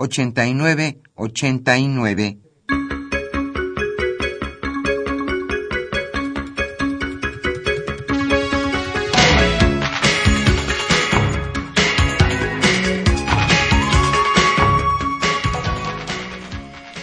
[0.00, 2.38] 89 89.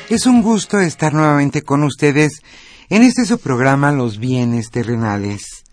[0.07, 2.41] Es un gusto estar nuevamente con ustedes
[2.87, 5.65] en este su programa Los bienes terrenales.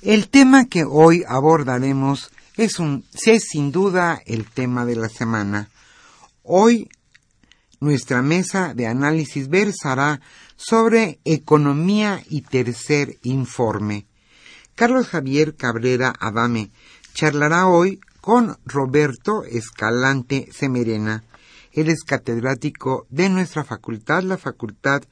[0.00, 5.68] El tema que hoy abordaremos es un es sin duda el tema de la semana.
[6.42, 6.88] Hoy
[7.80, 10.20] nuestra mesa de análisis versará
[10.56, 14.06] sobre economía y tercer informe.
[14.74, 16.70] Carlos Javier Cabrera Adame
[17.12, 21.24] charlará hoy con Roberto Escalante Semerena.
[21.72, 25.02] Él es catedrático de nuestra facultad, la Facultad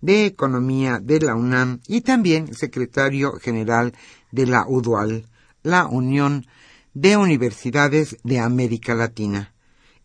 [0.00, 3.92] de Economía de la UNAM, y también secretario general
[4.32, 5.26] de la UDUAL,
[5.62, 6.46] la Unión
[6.94, 9.52] de Universidades de América Latina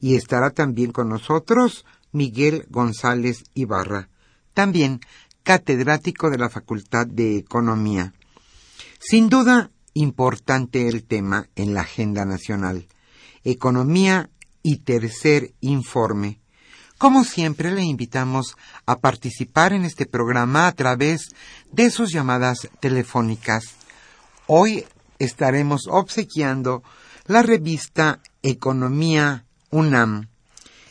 [0.04, 4.10] y estará también con nosotros Miguel González Ibarra,
[4.54, 5.00] también
[5.44, 8.14] catedrático de la Facultad de Economía.
[9.00, 12.86] Sin duda, importante el tema en la agenda nacional.
[13.46, 14.30] Economía
[14.62, 16.42] y tercer informe.
[16.98, 21.30] Como siempre, le invitamos a participar en este programa a través
[21.72, 23.64] de sus llamadas telefónicas.
[24.48, 24.84] Hoy
[25.18, 26.84] estaremos obsequiando
[27.26, 30.28] la revista Economía UNAM.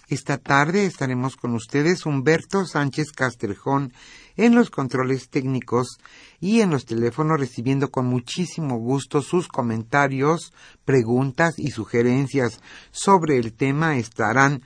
[0.08, 3.92] Esta tarde estaremos con ustedes Humberto Sánchez Castrejón
[4.36, 5.98] en los controles técnicos
[6.40, 10.52] y en los teléfonos recibiendo con muchísimo gusto sus comentarios,
[10.84, 12.60] preguntas y sugerencias
[12.90, 14.64] sobre el tema estarán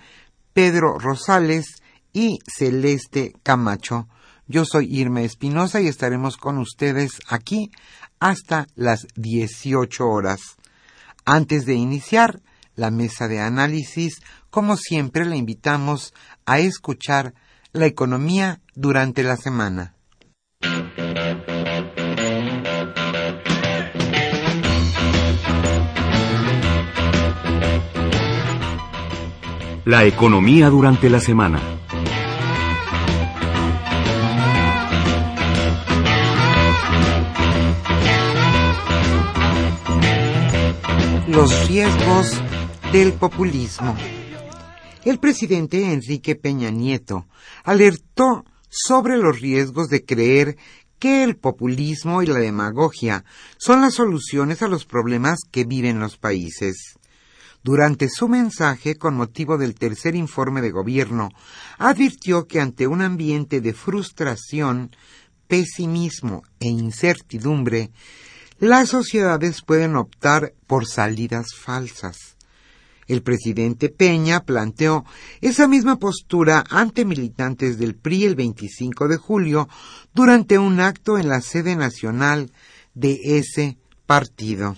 [0.55, 1.83] Pedro Rosales
[2.15, 4.09] y Celeste Camacho.
[4.49, 7.71] Yo soy Irma Espinosa y estaremos con ustedes aquí
[8.19, 10.57] hasta las 18 horas.
[11.27, 12.41] Antes de iniciar,
[12.77, 16.15] la mesa de análisis, como siempre le invitamos
[16.45, 17.35] a escuchar
[17.73, 19.95] la economía durante la semana.
[29.85, 31.61] La economía durante la semana.
[41.29, 42.43] Los riesgos
[42.93, 43.97] del populismo.
[45.05, 47.27] El presidente Enrique Peña Nieto
[47.65, 50.57] alertó sobre los riesgos de creer
[50.99, 53.25] que el populismo y la demagogia
[53.59, 56.95] son las soluciones a los problemas que viven los países.
[57.63, 61.31] Durante su mensaje con motivo del tercer informe de gobierno,
[61.79, 64.95] advirtió que ante un ambiente de frustración,
[65.49, 67.91] pesimismo e incertidumbre,
[68.59, 72.36] las sociedades pueden optar por salidas falsas.
[73.07, 75.05] El presidente Peña planteó
[75.41, 79.69] esa misma postura ante militantes del PRI el 25 de julio
[80.15, 82.51] durante un acto en la sede nacional
[82.95, 84.77] de ese partido.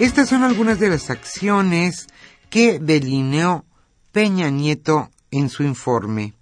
[0.00, 2.06] Estas son algunas de las acciones
[2.48, 3.66] que delineó
[4.12, 6.32] Peña Nieto en su informe.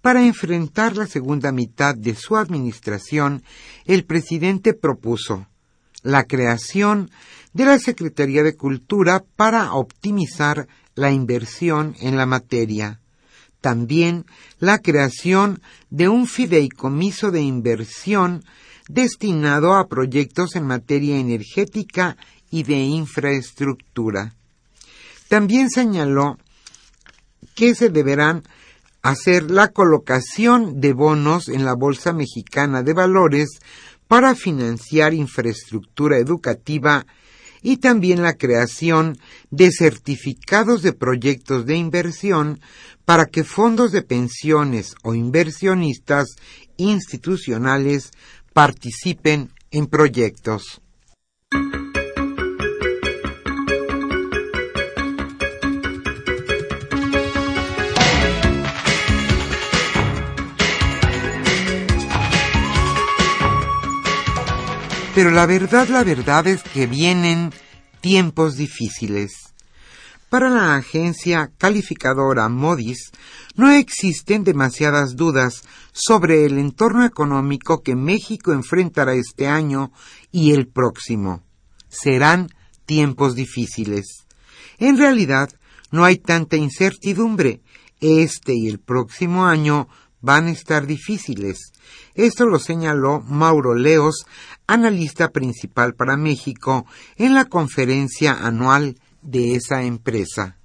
[0.00, 3.42] Para enfrentar la segunda mitad de su administración,
[3.84, 5.48] el presidente propuso
[6.04, 7.10] la creación
[7.52, 13.00] de la Secretaría de Cultura para optimizar la inversión en la materia.
[13.60, 14.24] También
[14.60, 15.60] la creación
[15.90, 18.44] de un fideicomiso de inversión
[18.88, 22.16] destinado a proyectos en materia energética
[22.52, 24.36] y de infraestructura.
[25.28, 26.38] También señaló
[27.56, 28.44] que se deberán
[29.02, 33.48] hacer la colocación de bonos en la Bolsa Mexicana de Valores
[34.06, 37.06] para financiar infraestructura educativa
[37.62, 39.16] y también la creación
[39.50, 42.60] de certificados de proyectos de inversión
[43.06, 46.28] para que fondos de pensiones o inversionistas
[46.76, 48.10] institucionales
[48.52, 50.82] participen en proyectos.
[65.14, 67.52] Pero la verdad, la verdad es que vienen
[68.00, 69.52] tiempos difíciles.
[70.30, 73.10] Para la agencia calificadora Modis
[73.54, 79.92] no existen demasiadas dudas sobre el entorno económico que México enfrentará este año
[80.30, 81.42] y el próximo.
[81.90, 82.48] Serán
[82.86, 84.24] tiempos difíciles.
[84.78, 85.50] En realidad,
[85.90, 87.60] no hay tanta incertidumbre.
[88.00, 89.88] Este y el próximo año
[90.22, 91.72] van a estar difíciles.
[92.14, 94.24] Esto lo señaló Mauro Leos,
[94.72, 96.86] analista principal para México,
[97.16, 100.56] en la conferencia anual de esa empresa.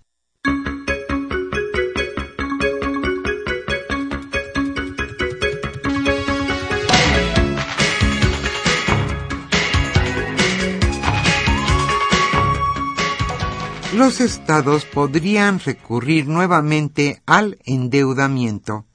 [13.94, 18.86] Los estados podrían recurrir nuevamente al endeudamiento.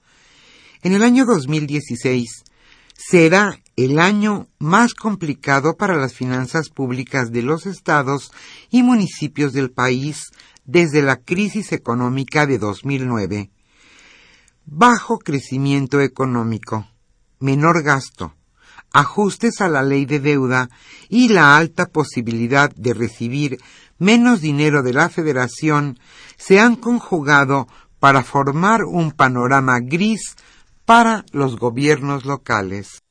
[0.83, 2.45] En el año 2016
[2.97, 8.33] será el año más complicado para las finanzas públicas de los estados
[8.71, 10.31] y municipios del país
[10.65, 13.51] desde la crisis económica de 2009.
[14.67, 16.87] Bajo crecimiento económico,
[17.41, 18.35] menor gasto,
[18.93, 20.69] ajustes a la ley de deuda
[21.09, 23.59] y la alta posibilidad de recibir
[23.99, 25.99] menos dinero de la Federación
[26.37, 27.69] se han conjugado
[27.99, 30.37] para formar un panorama gris
[30.85, 33.03] para los gobiernos locales.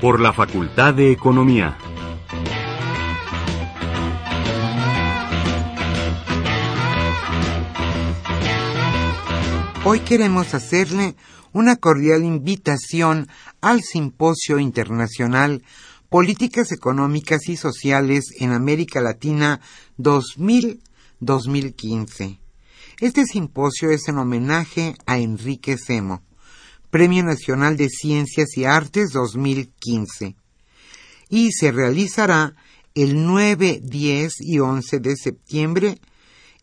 [0.00, 1.76] Por la Facultad de Economía.
[9.84, 11.16] Hoy queremos hacerle
[11.52, 13.26] una cordial invitación
[13.60, 15.64] al Simposio Internacional
[16.08, 19.60] Políticas Económicas y Sociales en América Latina
[19.98, 22.38] 2000-2015.
[23.00, 26.22] Este simposio es en homenaje a Enrique Semo,
[26.90, 30.36] Premio Nacional de Ciencias y Artes 2015,
[31.28, 32.54] y se realizará
[32.94, 35.98] el 9, 10 y 11 de septiembre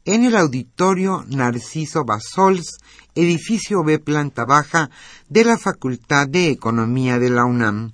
[0.04, 2.78] en el Auditorio Narciso Basols,
[3.16, 4.90] edificio B planta baja
[5.30, 7.94] de la Facultad de Economía de la UNAM.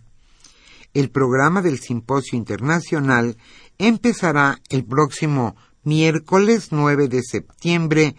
[0.94, 3.38] El programa del Simposio Internacional
[3.78, 8.16] empezará el próximo miércoles 9 de septiembre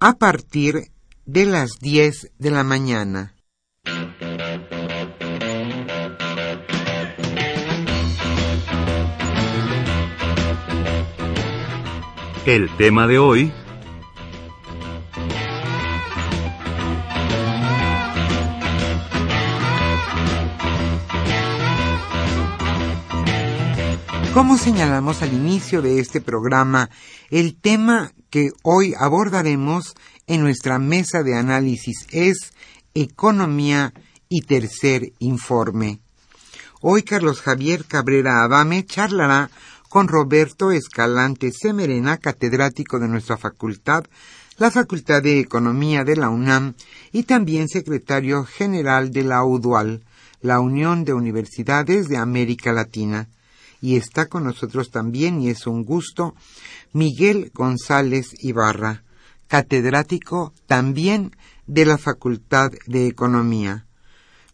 [0.00, 0.90] a partir
[1.26, 3.34] de las 10 de la mañana.
[12.48, 13.52] El tema de hoy
[24.32, 26.88] Como señalamos al inicio de este programa,
[27.28, 29.94] el tema que hoy abordaremos
[30.26, 32.54] en nuestra mesa de análisis es
[32.94, 33.92] Economía
[34.30, 36.00] y Tercer Informe.
[36.80, 39.50] Hoy Carlos Javier Cabrera Abame charlará
[39.88, 44.04] con Roberto Escalante Semerena, catedrático de nuestra facultad,
[44.58, 46.74] la Facultad de Economía de la UNAM
[47.12, 50.04] y también secretario general de la UDUAL,
[50.40, 53.28] la Unión de Universidades de América Latina
[53.80, 56.34] y está con nosotros también, y es un gusto,
[56.92, 59.04] Miguel González Ibarra,
[59.46, 63.86] catedrático también de la Facultad de Economía.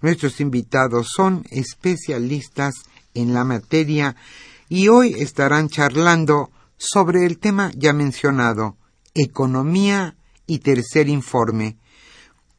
[0.02, 2.74] Nuestros invitados son especialistas
[3.14, 4.16] en la materia
[4.68, 8.76] y hoy estarán charlando sobre el tema ya mencionado,
[9.14, 10.16] economía
[10.46, 11.76] y tercer informe.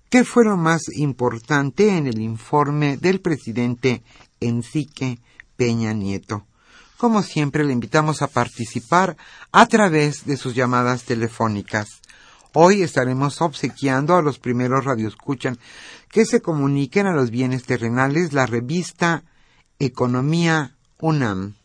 [0.09, 4.03] ¿Qué fue lo más importante en el informe del presidente
[4.39, 5.19] Enrique
[5.57, 6.45] Peña Nieto?
[6.97, 9.17] Como siempre, le invitamos a participar
[9.51, 12.01] a través de sus llamadas telefónicas.
[12.53, 15.59] Hoy estaremos obsequiando a los primeros radioescuchan
[16.09, 19.25] que se comuniquen a los bienes terrenales la revista
[19.77, 21.55] Economía UNAM.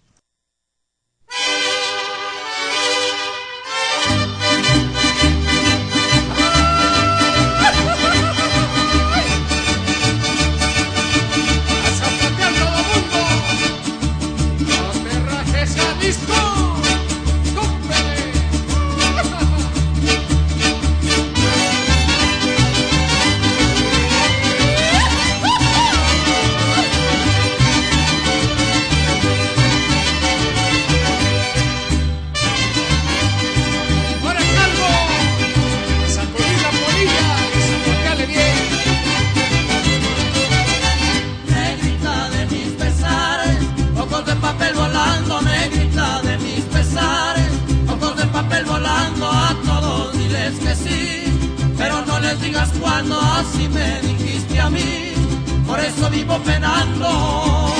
[56.10, 57.74] Vivo penando.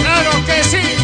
[0.00, 1.03] ¡Claro que sí!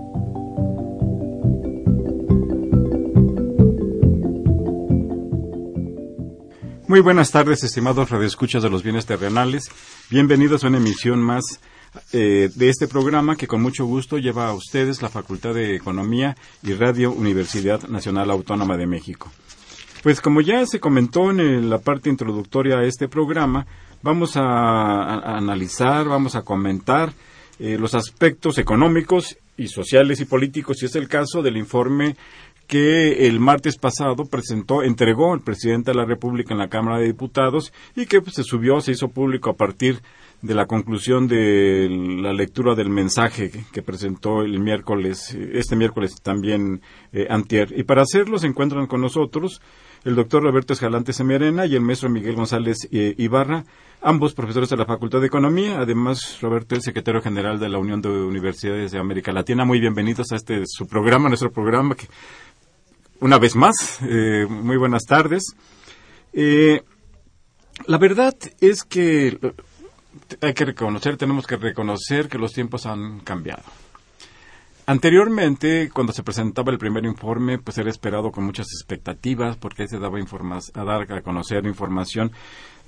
[6.91, 9.71] Muy buenas tardes, estimados radioescuchas de los bienes terrenales.
[10.09, 11.61] Bienvenidos a una emisión más
[12.11, 16.35] eh, de este programa que con mucho gusto lleva a ustedes la Facultad de Economía
[16.61, 19.31] y Radio Universidad Nacional Autónoma de México.
[20.03, 23.65] Pues como ya se comentó en la parte introductoria a este programa,
[24.01, 27.13] vamos a, analizar, vamos a comentar
[27.57, 32.17] eh, los aspectos económicos y sociales y políticos, si es el caso, del informe
[32.71, 37.07] que el martes pasado presentó, entregó el presidente de la República en la Cámara de
[37.07, 40.01] Diputados y que pues, se subió, se hizo público a partir
[40.41, 46.81] de la conclusión de la lectura del mensaje que, presentó el miércoles, este miércoles también
[47.11, 47.77] eh, antier.
[47.77, 49.61] Y para hacerlo se encuentran con nosotros
[50.05, 53.65] el doctor Roberto Escalante Semerena y el maestro Miguel González eh, Ibarra,
[54.01, 55.81] ambos profesores de la Facultad de Economía.
[55.81, 59.65] Además, Roberto es secretario general de la Unión de Universidades de América Latina.
[59.65, 62.07] Muy bienvenidos a este su programa, nuestro programa que
[63.21, 65.55] una vez más, eh, muy buenas tardes.
[66.33, 66.81] Eh,
[67.85, 69.39] la verdad es que
[70.41, 73.63] hay que reconocer, tenemos que reconocer que los tiempos han cambiado.
[74.87, 79.99] Anteriormente, cuando se presentaba el primer informe, pues era esperado con muchas expectativas porque se
[79.99, 82.31] daba a dar a conocer información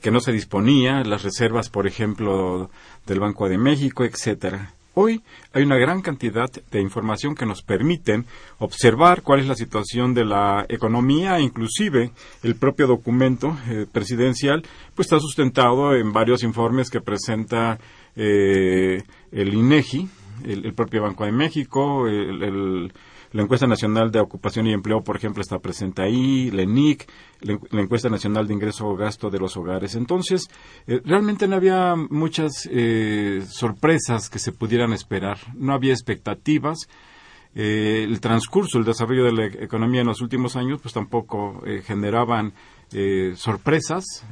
[0.01, 2.69] que no se disponía, las reservas, por ejemplo,
[3.05, 4.73] del Banco de México, etcétera.
[4.95, 5.23] Hoy
[5.53, 8.25] hay una gran cantidad de información que nos permiten
[8.59, 12.11] observar cuál es la situación de la economía, inclusive
[12.43, 14.61] el propio documento eh, presidencial,
[14.95, 17.79] pues está sustentado en varios informes que presenta
[18.15, 20.07] eh, el INEGI,
[20.45, 22.91] el, propio Banco de México, el
[23.33, 27.09] la encuesta nacional de ocupación y empleo, por ejemplo, está presente ahí, la ENIC,
[27.41, 29.95] la encuesta nacional de ingreso o gasto de los hogares.
[29.95, 30.47] Entonces,
[30.85, 36.87] eh, realmente no había muchas eh, sorpresas que se pudieran esperar, no había expectativas.
[37.55, 42.53] Eh, el transcurso, el desarrollo de la economía en los últimos años, pues tampoco generaban
[43.35, 44.23] sorpresas,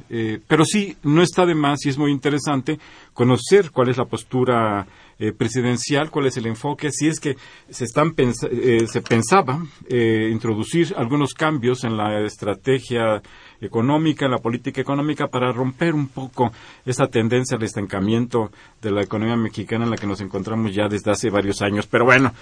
[0.46, 2.78] pero sí, no está de más y es muy interesante
[3.12, 4.86] conocer cuál es la postura
[5.24, 7.36] eh, presidencial, cuál es el enfoque, si es que
[7.70, 13.22] se, están eh, se pensaba eh, introducir algunos cambios en la estrategia
[13.60, 16.50] económica, en la política económica, para romper un poco
[16.84, 18.50] esa tendencia al estancamiento
[18.80, 21.86] de la economía mexicana en la que nos encontramos ya desde hace varios años.
[21.86, 22.32] Pero bueno,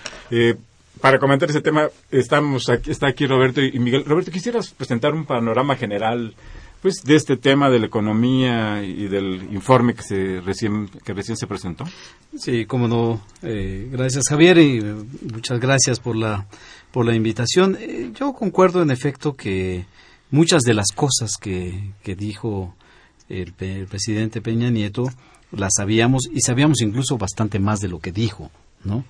[1.03, 4.07] para comentar ese tema, estamos aquí, está aquí Roberto y Miguel.
[4.07, 6.35] Roberto, ¿quisieras presentar un panorama general
[6.83, 11.37] pues de este tema de la economía y del informe que se recién que recién
[11.37, 11.85] se presentó.
[12.37, 13.21] Sí, como no.
[13.43, 14.95] Eh, gracias Javier y eh,
[15.31, 16.47] muchas gracias por la
[16.91, 17.77] por la invitación.
[17.79, 19.85] Eh, yo concuerdo en efecto que
[20.31, 22.75] muchas de las cosas que, que dijo
[23.29, 25.05] el, presidente Peña Nieto
[25.53, 28.51] las sabíamos y sabíamos incluso bastante más de lo que dijo,
[28.85, 29.05] ¿no?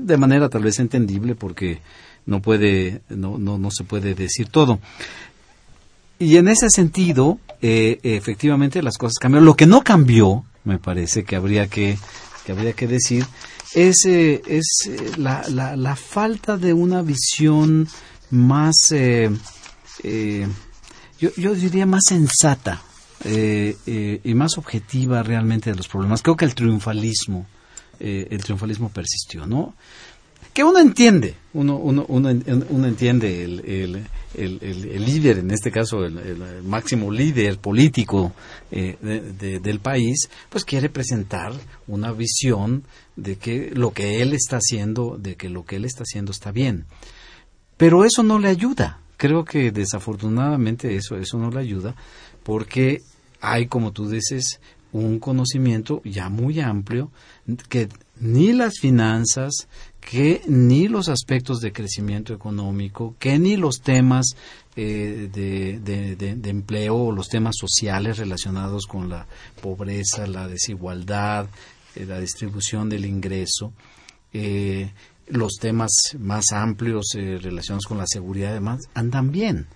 [0.00, 1.80] de manera tal vez entendible porque
[2.26, 4.80] no puede no, no, no se puede decir todo.
[6.24, 9.44] Y en ese sentido, eh, efectivamente las cosas cambiaron.
[9.44, 11.98] Lo que no cambió, me parece que habría que,
[12.46, 13.26] que habría que decir,
[13.74, 17.86] es, eh, es eh, la, la, la, falta de una visión
[18.30, 19.30] más, eh,
[20.02, 20.48] eh,
[21.18, 22.80] yo, yo, diría más sensata
[23.24, 26.22] eh, y más objetiva realmente de los problemas.
[26.22, 27.46] Creo que el triunfalismo,
[28.00, 29.74] el triunfalismo persistió, ¿no?
[30.54, 32.30] Que uno entiende, uno, uno, uno,
[32.70, 34.06] uno entiende el, el,
[34.36, 38.32] el, líder, en este caso el, máximo líder político
[38.70, 41.52] eh, de, de, del país, pues quiere presentar
[41.88, 42.84] una visión
[43.16, 46.52] de que lo que él está haciendo, de que lo que él está haciendo está
[46.52, 46.86] bien.
[47.76, 49.00] Pero eso no le ayuda.
[49.16, 51.96] Creo que desafortunadamente eso, eso no le ayuda
[52.44, 53.00] porque
[53.40, 54.60] hay, como tú dices,
[54.92, 57.10] un conocimiento ya muy amplio
[57.68, 57.88] que
[58.20, 59.66] ni las finanzas,
[60.04, 64.36] que ni los aspectos de crecimiento económico, que ni los temas
[64.76, 69.26] eh, de, empleo o los temas sociales relacionados con la
[69.62, 71.48] pobreza, la desigualdad,
[71.96, 73.72] eh, la distribución del ingreso,
[74.32, 74.90] eh,
[75.28, 79.66] los temas más amplios relacionados con la seguridad y demás, andan bien.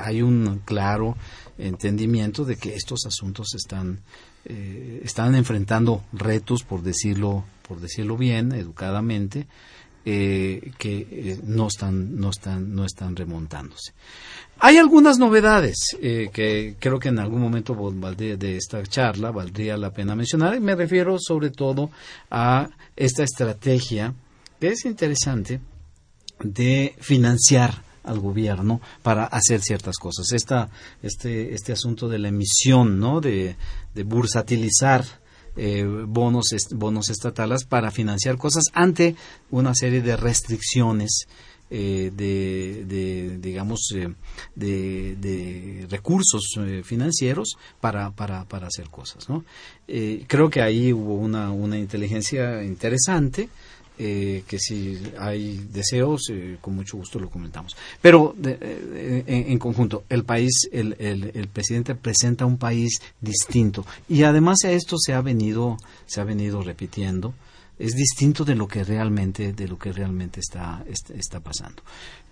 [0.00, 1.16] Hay un claro
[1.58, 4.00] entendimiento de que estos asuntos están
[4.44, 9.46] están enfrentando retos, por decirlo, por decirlo bien, educadamente,
[10.04, 13.92] eh, que eh, no están, no están, no están remontándose.
[14.58, 19.92] Hay algunas novedades eh, que creo que en algún momento de esta charla valdría la
[19.92, 20.56] pena mencionar.
[20.56, 21.90] Y me refiero sobre todo
[22.28, 24.14] a esta estrategia
[24.58, 25.60] que es interesante
[26.42, 30.32] de financiar al gobierno para hacer ciertas cosas.
[30.32, 30.70] Esta,
[31.04, 33.20] este, este asunto de la emisión, ¿no?
[33.20, 33.54] De
[33.94, 35.19] bursatilizar
[35.62, 39.14] eh, bonos, bonos estatales para financiar cosas ante
[39.50, 41.26] una serie de restricciones
[41.72, 44.12] eh, de, de, digamos, eh,
[44.56, 49.28] de, de, recursos eh, financieros para, para, para hacer cosas.
[49.28, 49.44] ¿no?
[49.86, 53.50] Creo que ahí hubo una, una inteligencia interesante
[53.98, 57.76] eh, que si hay deseos, eh, con mucho gusto lo comentamos.
[58.00, 63.84] Pero de, eh, en, conjunto, el país, el, el, el, presidente presenta un país distinto
[64.08, 65.76] y además a esto se ha venido,
[66.06, 67.34] se ha venido repitiendo.
[67.78, 71.82] Es distinto de lo que realmente, de lo que realmente está, está, está pasando.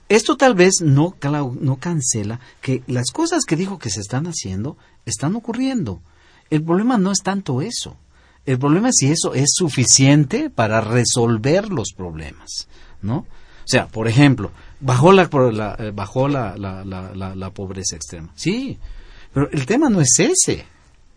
[0.09, 1.17] Esto tal vez no,
[1.61, 6.01] no cancela que las cosas que dijo que se están haciendo están ocurriendo.
[6.49, 7.97] El problema no es tanto eso
[8.49, 12.67] el problema es si eso es suficiente para resolver los problemas,
[13.03, 13.19] ¿no?
[13.19, 18.33] O sea, por ejemplo, bajó la, la bajó la, la, la, la, pobreza extrema.
[18.35, 18.79] Sí,
[19.35, 20.65] pero el tema no es ese,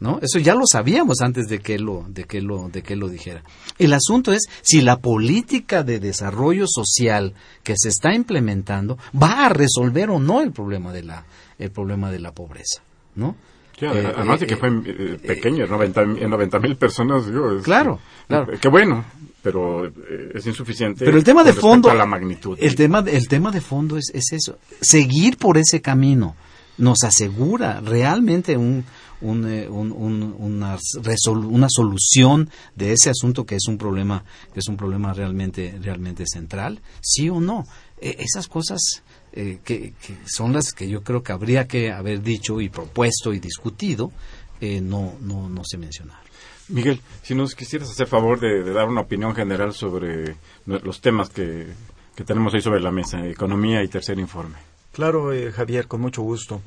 [0.02, 0.20] ¿no?
[0.22, 3.44] Eso ya lo sabíamos antes de que lo, de que lo, de que lo dijera.
[3.80, 9.50] El asunto es si la política de desarrollo social que se está implementando va a
[9.50, 11.24] resolver o no el problema de la,
[11.58, 12.82] el problema de la pobreza,
[13.15, 13.38] ¿no?
[13.82, 17.26] Eh, además de que fue eh, pequeño, en 90 mil personas.
[17.26, 18.48] Digo, es, claro, claro.
[18.60, 19.04] Qué bueno,
[19.41, 19.91] pero
[20.34, 21.04] es insuficiente.
[21.06, 21.89] Pero el tema de fondo.
[21.89, 22.58] A la magnitud.
[22.60, 24.58] El tema, el tema de fondo es, es eso.
[24.82, 26.36] Seguir por ese camino
[26.78, 28.84] nos asegura realmente un,
[29.22, 34.60] un, un, un, una, resol, una solución de ese asunto que es un problema que
[34.60, 37.65] es un problema realmente realmente central sí o no
[38.02, 42.22] e esas cosas eh, que, que, son las que yo creo que habría que haber
[42.22, 44.12] dicho y propuesto y discutido,
[44.60, 46.24] eh, no, no, no se mencionaron.
[46.67, 51.30] Miguel, si nos quisieras hacer favor de, de dar una opinión general sobre los temas
[51.30, 51.67] que,
[52.15, 54.56] que, tenemos ahí sobre la mesa, economía y tercer informe.
[54.94, 56.62] Claro, eh, Javier, con mucho gusto.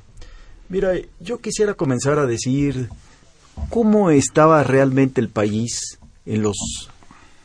[0.68, 2.88] Mira, yo quisiera comenzar a decir
[3.70, 6.56] cómo estaba realmente el país en los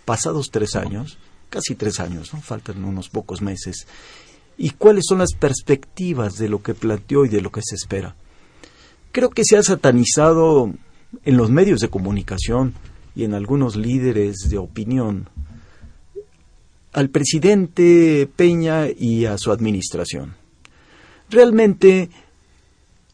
[0.06, 1.18] pasados tres años,
[1.50, 2.42] casi tres años, ¿no?
[2.42, 3.88] faltan unos pocos meses,
[4.62, 8.14] y cuáles son las perspectivas de lo que planteó y de lo que se espera.
[9.14, 10.74] Creo que se ha satanizado
[11.24, 12.74] en los medios de comunicación
[13.16, 15.30] y en algunos líderes de opinión
[16.92, 20.36] al presidente Peña y a su administración.
[21.30, 22.10] Realmente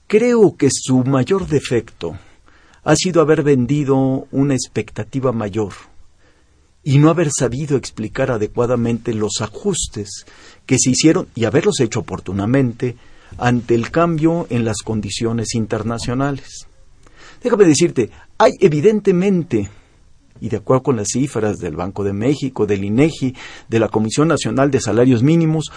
[0.07, 2.17] creo que su mayor defecto
[2.83, 5.73] ha sido haber vendido una expectativa mayor
[6.87, 10.25] y no haber sabido explicar adecuadamente los ajustes
[10.67, 12.95] que se hicieron y haberlos hecho oportunamente
[13.39, 16.67] ante el cambio en las condiciones internacionales.
[17.43, 19.67] Déjame decirte, hay evidentemente,
[20.39, 23.35] y de acuerdo con las cifras del Banco de México, del INEGI,
[23.67, 25.71] de la Comisión Nacional de Salarios Mínimos,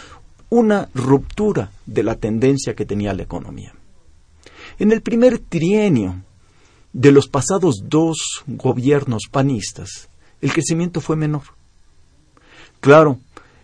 [0.51, 3.75] una ruptura de la tendencia que tenía la economía.
[4.79, 6.23] En el primer trienio
[6.93, 11.43] de los pasados dos gobiernos panistas, el crecimiento fue menor.
[12.81, 13.19] Claro,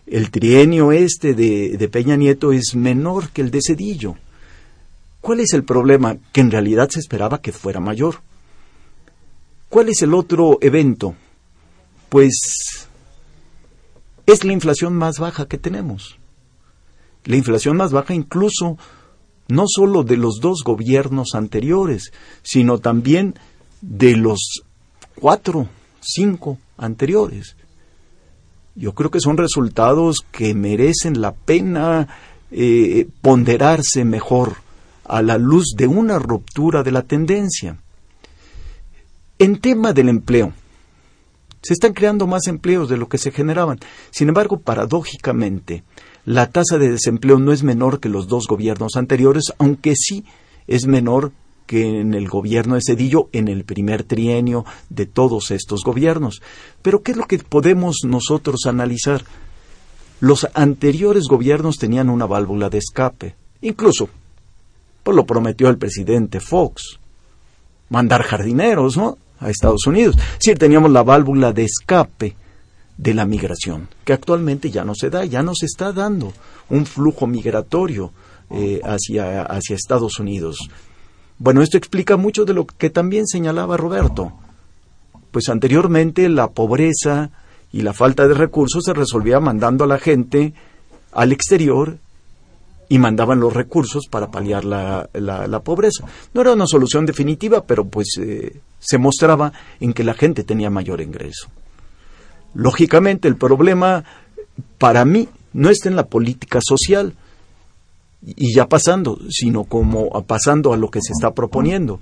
[0.07, 4.15] el trienio este de, Peña Nieto es menor que el de Cedillo.
[5.21, 6.17] ¿Cuál es el problema?
[6.31, 8.21] Que en realidad se esperaba que fuera mayor.
[9.69, 11.15] ¿Cuál es el otro evento?
[12.09, 12.87] Pues
[14.25, 16.17] es la inflación más baja que tenemos.
[17.23, 18.77] La inflación más baja incluso
[19.47, 22.11] no solo de los dos gobiernos anteriores,
[22.43, 23.35] sino también
[23.81, 24.63] de los
[25.15, 25.67] cuatro,
[26.05, 27.55] cinco anteriores.
[28.75, 32.07] Yo creo que son resultados que merecen la pena
[32.51, 34.57] eh, ponderarse mejor
[35.05, 37.77] a la luz de una ruptura de la tendencia.
[39.39, 40.53] En tema del empleo,
[41.61, 43.79] se están creando más empleos de lo que se generaban.
[44.11, 45.83] Sin embargo, paradójicamente,
[46.23, 50.25] la tasa de desempleo no es menor que los dos gobiernos anteriores, aunque sí
[50.67, 51.31] es menor
[51.65, 56.41] que en el gobierno de Cedillo en el primer trienio de todos estos gobiernos.
[56.81, 59.23] Pero ¿qué es lo que podemos nosotros analizar?
[60.19, 63.35] Los anteriores gobiernos tenían una válvula de escape.
[63.61, 64.09] Incluso,
[65.03, 66.99] pues lo prometió el presidente Fox.
[67.89, 69.17] Mandar jardineros, ¿no?
[69.39, 70.17] A Estados Unidos.
[70.39, 72.35] Sí, teníamos la válvula de escape
[72.97, 76.31] de la migración, que actualmente ya no se da, ya no se está dando
[76.69, 78.11] un flujo migratorio
[78.49, 80.57] eh, hacia, hacia Estados Unidos.
[81.37, 84.33] Bueno, esto explica mucho de lo que también señalaba Roberto.
[85.31, 87.31] Pues anteriormente la pobreza
[87.71, 90.53] y la falta de recursos se resolvía mandando a la gente
[91.11, 91.97] al exterior
[92.87, 96.05] y mandaban los recursos para paliar la, la, pobreza.
[96.33, 100.69] No era una solución definitiva, pero pues eh, se mostraba en que la gente tenía
[100.69, 101.49] mayor ingreso.
[102.53, 104.03] Lógicamente el problema
[104.77, 107.13] para mí no está en la política social,
[108.21, 111.99] y ya pasando, sino como pasando a lo que se está proponiendo,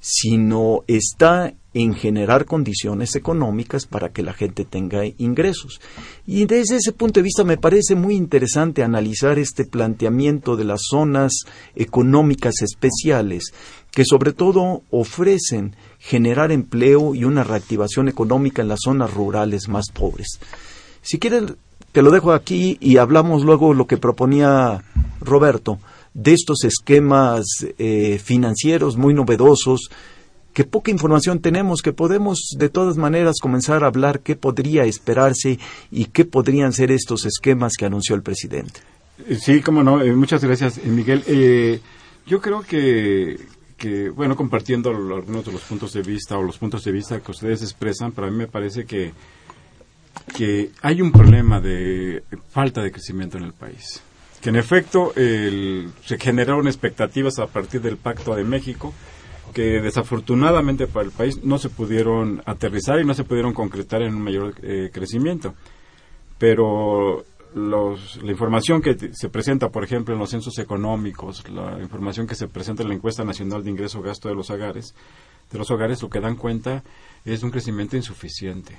[0.00, 5.80] sino está en generar condiciones económicas para que la gente tenga ingresos.
[6.26, 10.80] Y desde ese punto de vista me parece muy interesante analizar este planteamiento de las
[10.88, 11.32] zonas
[11.74, 13.52] económicas especiales,
[13.90, 19.90] que sobre todo ofrecen generar empleo y una reactivación económica en las zonas rurales más
[19.92, 20.38] pobres.
[21.02, 21.56] Si quieren,
[21.96, 24.84] te lo dejo aquí y hablamos luego lo que proponía
[25.18, 25.78] Roberto
[26.12, 27.46] de estos esquemas
[27.78, 29.88] eh, financieros muy novedosos
[30.52, 35.58] que poca información tenemos, que podemos de todas maneras comenzar a hablar qué podría esperarse
[35.90, 38.80] y qué podrían ser estos esquemas que anunció el presidente.
[39.26, 40.02] Eh, sí, cómo no.
[40.02, 41.80] Eh, muchas gracias, Miguel.
[42.26, 43.40] yo creo que,
[43.78, 47.30] que, bueno, compartiendo algunos de los puntos de vista o los puntos de vista que
[47.30, 49.14] ustedes expresan, para mí me parece que
[50.36, 54.02] que hay un problema de falta de crecimiento en el país.
[54.40, 58.92] Que en efecto se generaron expectativas a partir del Pacto de México
[59.54, 64.14] que desafortunadamente para el país no se pudieron aterrizar y no se pudieron concretar en
[64.14, 65.54] un mayor eh, crecimiento.
[66.38, 67.24] Pero
[67.54, 72.48] la información que se presenta, por ejemplo, en los censos económicos, la información que se
[72.48, 74.94] presenta en la encuesta nacional de ingreso gasto de los hogares,
[75.50, 76.82] de los hogares, lo que dan cuenta
[77.24, 78.76] es un crecimiento insuficiente.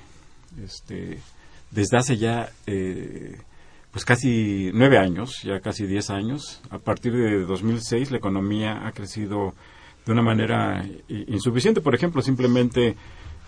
[0.64, 1.18] Este,
[1.70, 3.36] desde hace ya eh,
[3.90, 6.60] pues casi nueve años, ya casi diez años.
[6.70, 9.54] A partir de 2006 la economía ha crecido
[10.04, 11.80] de una manera insuficiente.
[11.80, 12.96] Por ejemplo, simplemente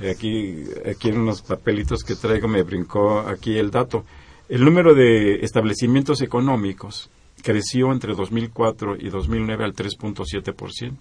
[0.01, 4.05] eh, aquí, aquí en unos papelitos que traigo me brincó aquí el dato.
[4.49, 7.11] El número de establecimientos económicos
[7.43, 10.97] creció entre 2004 y 2009 al 3.7%.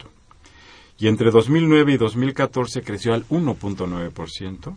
[1.00, 4.76] Y entre 2009 y 2014 creció al 1.9%.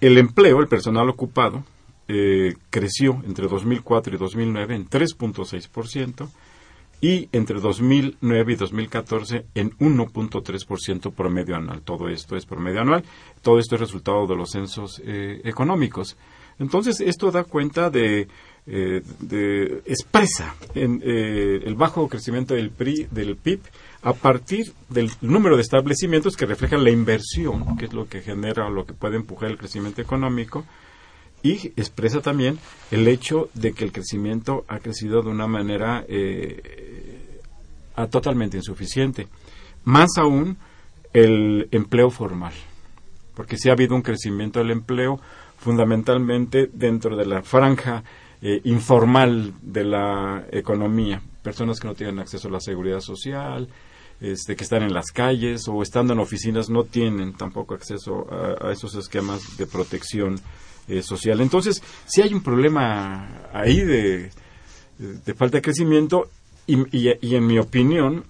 [0.00, 1.64] El empleo, el personal ocupado,
[2.06, 6.28] eh, creció entre 2004 y 2009 en 3.6%
[7.00, 11.82] y entre 2009 y 2014 en 1.3% promedio anual.
[11.82, 13.04] Todo esto es promedio anual.
[13.42, 16.16] Todo esto es resultado de los censos eh, económicos.
[16.58, 18.26] Entonces, esto da cuenta de,
[18.66, 23.60] eh, de expresa en, el bajo crecimiento del, PRI, del PIB
[24.02, 28.66] a partir del número de establecimientos que reflejan la inversión, que es lo que genera
[28.66, 30.64] o lo que puede empujar el crecimiento económico,
[31.42, 32.58] y expresa también
[32.90, 37.40] el hecho de que el crecimiento ha crecido de una manera eh,
[38.10, 39.28] totalmente insuficiente.
[39.84, 40.58] Más aún
[41.12, 42.52] el empleo formal,
[43.34, 45.20] porque sí ha habido un crecimiento del empleo
[45.58, 48.04] fundamentalmente dentro de la franja
[48.40, 53.68] eh, informal de la economía, personas que no tienen acceso a la seguridad social,
[54.20, 58.72] este, que están en las calles o estando en oficinas no tienen tampoco acceso a,
[58.72, 60.40] esos esquemas de protección
[60.88, 61.40] eh, social.
[61.40, 64.30] Entonces, si hay un problema ahí de,
[64.98, 66.28] de falta de crecimiento
[66.66, 68.24] y, y, en mi opinión,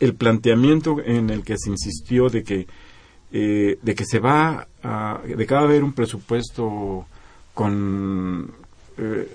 [0.00, 2.66] el planteamiento en el que se insistió de que
[3.34, 7.06] eh, de que se va a, de que va a haber un presupuesto
[7.54, 8.52] con
[8.98, 9.28] eh,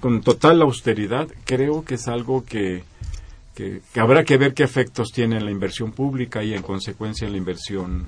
[0.00, 2.84] con total austeridad creo que es algo que
[3.58, 7.32] que, habrá que ver qué efectos tiene en la inversión pública y en consecuencia en
[7.32, 8.06] la inversión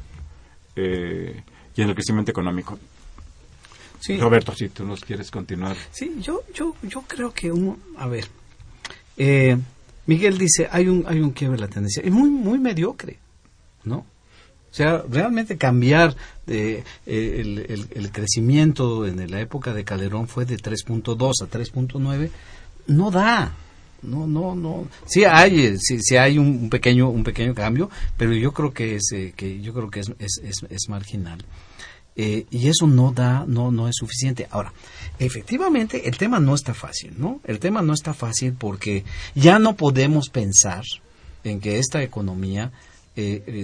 [0.77, 1.43] eh,
[1.75, 2.79] y en el crecimiento económico.
[3.99, 4.17] Sí.
[4.17, 5.77] Roberto, si tú nos quieres continuar.
[5.91, 8.29] Sí, yo, yo, yo creo que uno, a ver,
[9.17, 9.59] eh,
[10.07, 13.19] Miguel dice, hay un, hay un quiebre de la tendencia, es muy, muy mediocre,
[13.83, 13.97] ¿no?
[13.97, 16.15] O sea, realmente cambiar
[16.47, 22.31] de, eh, el, el, crecimiento en la época de Calderón fue de 3.2 a 3.9,
[22.87, 23.53] no da,
[24.03, 24.89] no no no.
[25.07, 29.11] Sí hay eh, sí, hay un, pequeño un pequeño cambio pero yo creo que es
[29.13, 31.45] eh, que yo creo que es, es, es, marginal.
[32.17, 34.49] Eh, y eso no da no no es suficiente.
[34.51, 34.73] Ahora
[35.19, 39.77] efectivamente el tema no está fácil no el tema no está fácil porque ya no
[39.77, 40.85] podemos pensar
[41.45, 42.73] en que esta economía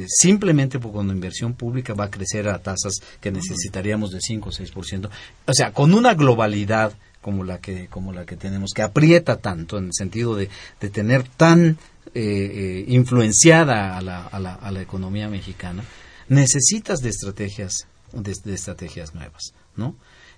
[0.06, 4.52] simplemente porque con inversión pública va a crecer a tasas que necesitaríamos de 5 o
[4.52, 5.08] 6%.
[5.46, 6.92] O sea, con una globalidad
[7.26, 10.48] como la que como la que tenemos que aprieta tanto en el sentido de,
[10.80, 11.76] de tener tan
[12.14, 15.82] eh, eh, influenciada a la, a, la, a la, economía mexicana
[16.28, 19.96] necesitas de estrategias de, de estrategias nuevas no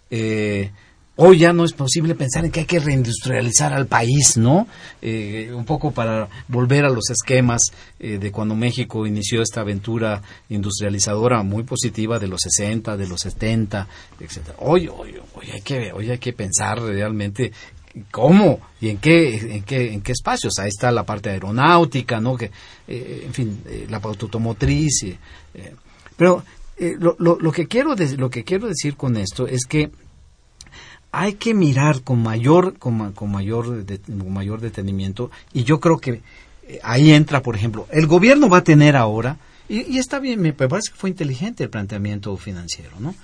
[0.08, 0.70] eh,
[1.20, 4.68] Hoy ya no es posible pensar en que hay que reindustrializar al país, ¿no?
[5.02, 10.22] Eh, un poco para volver a los esquemas eh, de cuando México inició esta aventura
[10.48, 13.88] industrializadora muy positiva de los 60, de los 70,
[14.20, 14.58] etcétera.
[14.60, 17.50] Hoy, hoy, hoy hay que, hoy hay que pensar realmente
[18.12, 20.56] cómo y en qué, en qué, en qué espacios.
[20.60, 22.36] Ahí está la parte aeronáutica, ¿no?
[22.36, 22.52] Que,
[22.86, 25.04] eh, en fin, la automotriz.
[26.16, 26.44] pero
[26.78, 29.90] lo, lo, lo, que quiero lo que quiero decir con esto es que
[31.12, 36.22] hay que mirar con mayor, con, con mayor, mayor detenimiento y yo creo que
[36.68, 40.52] eh, ahí entra, por ejemplo, el gobierno va a tener ahora, y, está bien, me
[40.52, 43.14] parece que fue inteligente el planteamiento financiero, ¿no?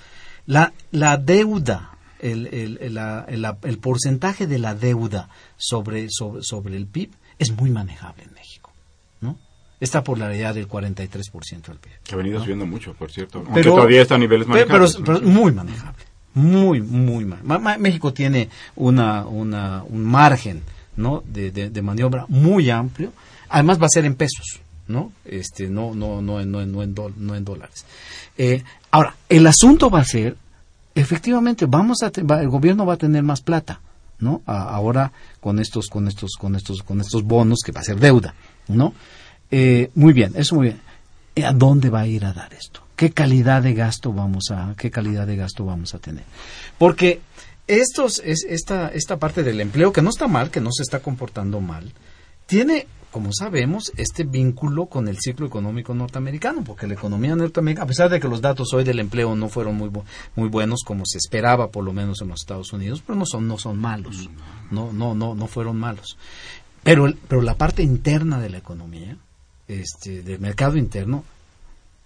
[0.45, 2.97] La, la deuda, el, el,
[3.63, 8.71] el, porcentaje de la deuda sobre, sobre, sobre el PIB es muy manejable en México,
[9.21, 9.39] ¿no?
[9.79, 11.91] Está por la realidad del 43% del PIB.
[12.03, 13.43] Que ha venido subiendo mucho, por cierto.
[13.43, 14.97] Aunque todavía está a niveles manejables.
[15.03, 16.03] pero muy manejable
[16.35, 17.79] muy, muy mal.
[17.79, 20.61] México tiene una, una, un margen
[20.97, 21.23] ¿no?
[21.25, 23.11] De, de, maniobra muy amplio.
[23.49, 25.11] Además va a ser en pesos, ¿no?
[25.25, 27.85] Este, no, no, no, no, no, en, no en dólares.
[28.37, 30.37] Eh, ahora, el asunto va a ser,
[30.93, 33.81] efectivamente, vamos a el gobierno va a tener más plata,
[34.19, 34.41] ¿no?
[34.45, 38.33] ahora con estos, con estos, con estos, con estos bonos que va a ser deuda,
[38.67, 38.93] ¿no?
[39.51, 40.81] Eh, muy bien, eso muy bien.
[41.45, 42.84] ¿A dónde va a ir a dar esto?
[42.95, 46.23] Qué calidad de gasto vamos a qué calidad de gasto vamos a tener
[46.77, 47.21] porque
[47.67, 50.99] estos es esta esta parte del empleo que no está mal que no se está
[50.99, 51.91] comportando mal
[52.45, 57.87] tiene como sabemos, este vínculo con el ciclo económico norteamericano, porque la economía norteamericana, a
[57.87, 59.89] pesar de que los datos hoy del empleo no fueron muy,
[60.35, 63.47] muy buenos como se esperaba, por lo menos en los Estados Unidos, pero no son,
[63.47, 64.29] no son malos,
[64.69, 66.17] no, no, no, no fueron malos.
[66.83, 69.15] Pero, pero la parte interna de la economía,
[69.69, 71.23] este, del mercado interno,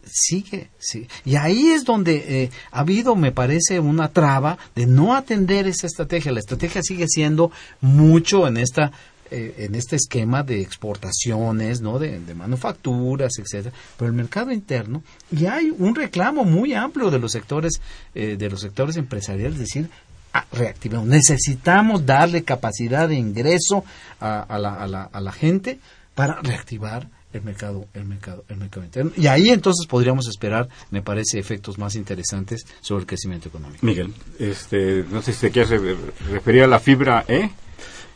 [0.05, 1.07] sigue, sí.
[1.25, 5.87] Y ahí es donde eh, ha habido, me parece, una traba de no atender esa
[5.87, 6.31] estrategia.
[6.31, 8.91] La estrategia sigue siendo mucho en esta
[9.31, 11.99] eh, en este esquema de exportaciones, ¿no?
[11.99, 17.31] De, manufacturas, etcétera, pero el mercado interno y hay un reclamo muy amplio de los
[17.33, 17.79] sectores
[18.15, 19.89] eh, de los sectores empresariales, es decir,
[20.33, 23.83] ah, reactivamos, necesitamos darle capacidad de ingreso
[24.19, 25.79] a, la, a, la, a la gente
[26.15, 29.11] para reactivar el mercado, el mercado, el mercado interno.
[29.15, 33.85] Y ahí entonces podríamos esperar, me parece, efectos más interesantes sobre el crecimiento económico.
[33.85, 35.81] Miguel, este, no sé si te quieres
[36.29, 37.51] referir a la fibra E.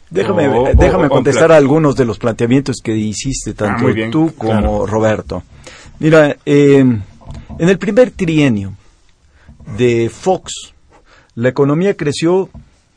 [0.09, 5.43] Déjame, déjame contestar a algunos de los planteamientos que hiciste, ah, tanto tú como Roberto.
[5.99, 8.73] Mira, eh, en el primer trienio
[9.77, 10.73] de Fox,
[11.35, 12.49] la economía creció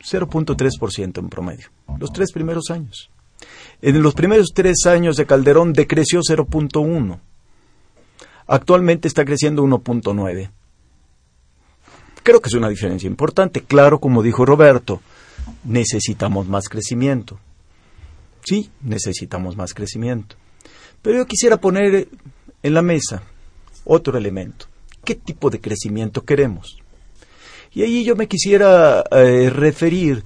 [0.03, 3.11] 0.3% en promedio, los tres primeros años.
[3.83, 7.21] En los primeros tres años de Calderón decreció 0.1.
[8.47, 10.51] Actualmente está creciendo 1.9.
[12.23, 13.63] Creo que es una diferencia importante.
[13.63, 15.01] Claro, como dijo Roberto,
[15.65, 17.39] necesitamos más crecimiento.
[18.45, 20.37] Sí, necesitamos más crecimiento.
[21.03, 22.09] Pero yo quisiera poner
[22.63, 23.23] en la mesa
[23.85, 24.67] otro elemento.
[25.05, 26.79] ¿Qué tipo de crecimiento queremos?
[27.73, 30.25] Y ahí yo me quisiera eh, referir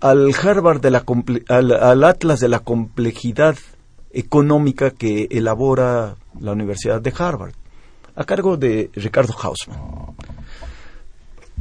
[0.00, 1.04] al Harvard de la
[1.48, 3.56] al, al Atlas de la complejidad
[4.12, 7.52] económica que elabora la Universidad de Harvard,
[8.14, 9.78] a cargo de Ricardo Hausman.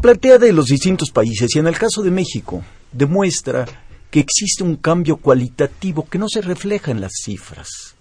[0.02, 3.65] Plantea de los distintos países y en el caso de México demuestra
[4.10, 7.95] que existe un cambio cualitativo que no se refleja en las cifras.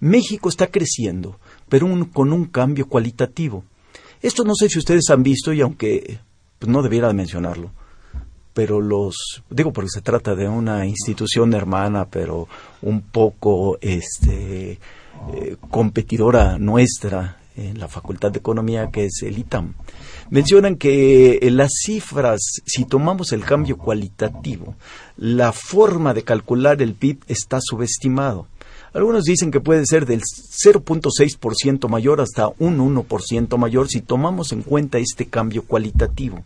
[0.00, 3.64] México está creciendo, pero con un cambio cualitativo.
[4.20, 6.18] Esto no sé si ustedes han visto y aunque
[6.58, 7.70] pues, no debiera mencionarlo,
[8.54, 12.48] pero los digo porque se trata de una institución hermana, pero
[12.82, 14.78] un poco este
[15.32, 19.74] eh, competidora nuestra en la Facultad de Economía que es el ITAM.
[20.30, 24.74] Mencionan que eh, las cifras, si tomamos el cambio cualitativo,
[25.16, 28.46] la forma de calcular el PIB está subestimado.
[28.92, 34.62] Algunos dicen que puede ser del 0.6% mayor hasta un 1% mayor si tomamos en
[34.62, 36.44] cuenta este cambio cualitativo.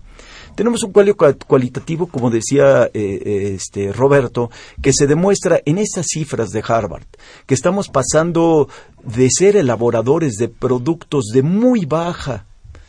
[0.59, 4.51] Tenemos un cambio cualitativo, como decía eh, eh, este Roberto,
[4.83, 7.07] que se demuestra en estas cifras de Harvard,
[7.47, 8.69] que estamos pasando
[9.05, 12.45] de ser elaboradores de productos de muy baja,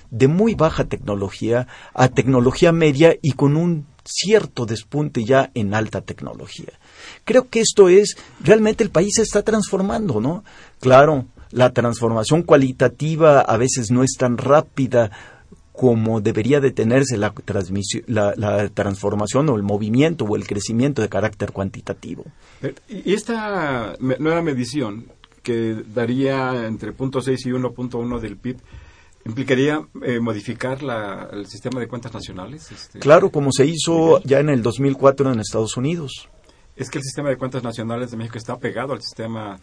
[0.09, 6.01] de muy baja tecnología a tecnología media y con un cierto despunte ya en alta
[6.01, 6.73] tecnología.
[7.23, 10.43] Creo que esto es, realmente el país se está transformando, ¿no?
[10.79, 15.11] Claro, la transformación cualitativa a veces no es tan rápida
[15.79, 17.33] como debería detenerse la,
[18.35, 22.25] la, transformación o el movimiento o el crecimiento de carácter cuantitativo.
[22.61, 25.05] Eh, y esta nueva medición
[25.41, 28.57] que daría entre 0.6 y 1.1 del PIB
[29.25, 30.79] ¿Implicaría eh, modificar
[31.31, 32.71] el sistema de cuentas nacionales?
[32.71, 36.27] Este, claro, como se hizo ya en el 2004 en Estados Unidos.
[36.75, 39.59] Es que el sistema de cuentas nacionales de México está pegado al sistema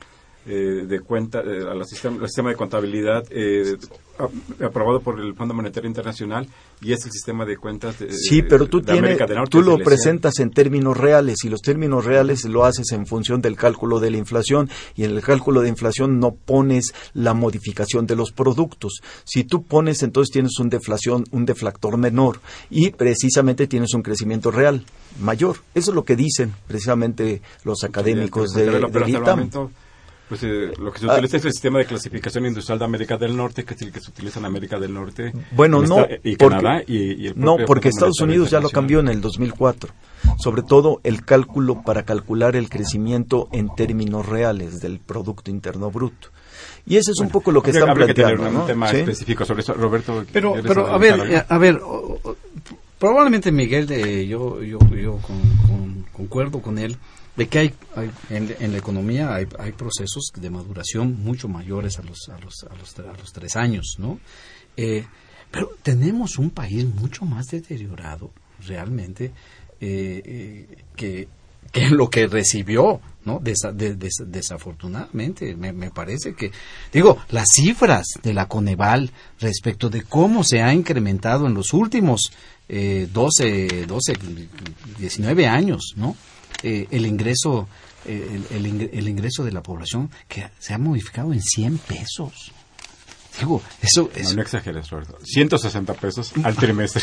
[0.48, 3.76] eh, de cuenta, eh, al sistema, sistema, de contabilidad eh,
[4.64, 6.46] aprobado por el Fondo Monetario Internacional
[6.80, 9.18] y es el sistema de cuentas de, Sí, pero tú, tienes,
[9.50, 13.56] tú lo presentas en términos reales y los términos reales lo haces en función del
[13.56, 18.14] cálculo de la inflación y en el cálculo de inflación no pones la modificación de
[18.14, 19.00] los productos.
[19.24, 22.38] Si tú pones, entonces tienes un deflación, un deflactor menor
[22.70, 24.85] y precisamente tienes un crecimiento real
[25.20, 25.56] mayor.
[25.74, 29.50] Eso es lo que dicen precisamente los académicos de, del ITAM.
[30.28, 33.36] Pues eh, lo que se utiliza es el sistema de clasificación industrial de América del
[33.36, 35.32] Norte, que es el que se utiliza en América del Norte.
[35.52, 39.20] Bueno, no, y Canadá y, el No, porque Estados Unidos ya lo cambió en el
[39.20, 39.92] 2004.
[40.38, 46.28] Sobre todo el cálculo para calcular el crecimiento en términos reales del Producto Interno Bruto.
[46.86, 48.50] Y eso es un poco lo que están planteando.
[48.50, 50.24] Que un tema específico sobre eso, Roberto.
[50.32, 51.80] Pero, pero a ver, eh, a ver,
[52.98, 55.20] probablemente Miguel, de, yo, yo, yo
[56.12, 56.96] concuerdo con él
[57.37, 57.75] de que hay,
[58.31, 62.75] en, la economía hay, hay, procesos de maduración mucho mayores a los, a los, a
[62.75, 64.18] los, a los tres años, ¿no?
[64.77, 65.05] Eh,
[65.51, 68.31] pero tenemos un país mucho más deteriorado
[68.66, 69.33] realmente
[69.81, 71.29] eh, eh, que,
[71.72, 73.40] que lo que recibió, ¿no?
[73.42, 76.53] desafortunadamente, me, me, parece que,
[76.92, 82.33] digo, las cifras de la Coneval respecto de cómo se ha incrementado en los últimos
[82.68, 84.12] eh, 12, 12,
[84.99, 86.16] 19 años, ¿no?
[86.62, 87.68] Eh, el ingreso
[88.09, 92.52] eh, el, ingreso de la población que se ha modificado en 100 pesos.
[93.38, 94.88] Digo, eso, No, no exageres,
[95.24, 97.02] 160 pesos al trimestre.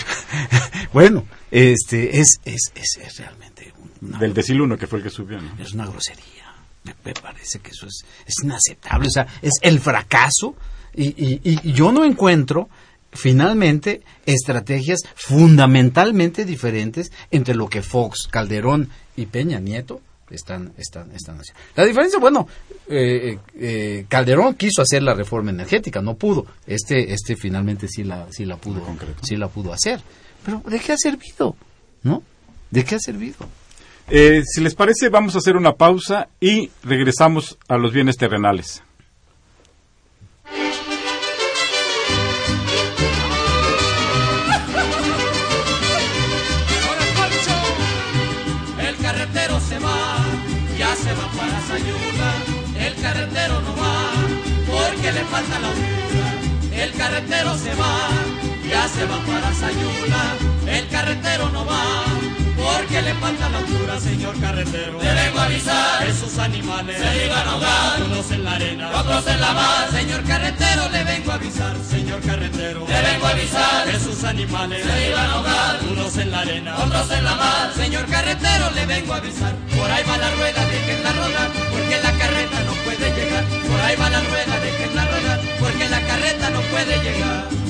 [0.93, 3.73] bueno, este es, es, es, realmente...
[3.99, 6.23] Del decil uno que fue el que subió, Es una grosería.
[6.84, 9.08] Me, parece que eso es, es inaceptable.
[9.08, 10.56] O sea, es el fracaso
[10.93, 12.69] y, y, y yo no encuentro
[13.13, 21.39] finalmente estrategias fundamentalmente diferentes entre lo que Fox, Calderón y Peña Nieto están, están, están
[21.39, 21.62] haciendo.
[21.76, 22.47] La diferencia, bueno,
[22.88, 26.45] eh, eh, Calderón quiso hacer la reforma energética, no pudo.
[26.65, 28.84] Este, este finalmente sí la, sí la pudo,
[29.21, 30.02] sí la pudo hacer.
[30.43, 31.56] Pero ¿de qué ha servido?
[32.04, 32.23] ¿No?
[32.71, 33.47] ¿De qué ha servido?
[34.10, 38.84] Eh, si les parece, vamos a hacer una pausa y regresamos a los bienes terrenales.
[55.34, 56.84] Falta la.
[56.84, 57.96] El carretero se va,
[58.69, 60.23] ya se va para Sayula.
[60.67, 62.04] El carretero no va,
[62.56, 65.02] porque le falta la altura, señor carretero.
[65.02, 68.02] Le vengo a avisar que sus animales se iban a ahogar.
[68.04, 69.90] Unos en la arena, otros en la mar.
[69.92, 72.79] Señor carretero, le vengo a avisar, señor carretero.
[72.88, 75.79] Le vengo a avisar que sus animales se iban a ahogar.
[75.92, 77.71] Unos en la arena, otros en la mar.
[77.75, 79.56] Señor carretero, le vengo a avisar.
[79.77, 80.62] Por ahí va la rueda,
[81.04, 86.02] la rodar, porque la carreta no por ahí va la rueda, déjenla rodar, porque la
[86.02, 87.63] carreta no puede llegar.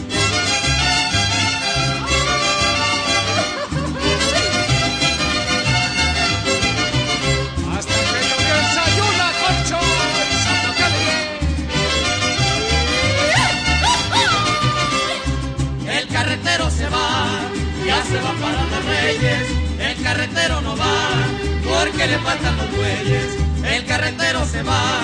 [18.13, 19.47] se va para los reyes,
[19.79, 21.27] el carretero no va,
[21.63, 23.42] porque le faltan los bueyes.
[23.63, 25.01] El carretero se va,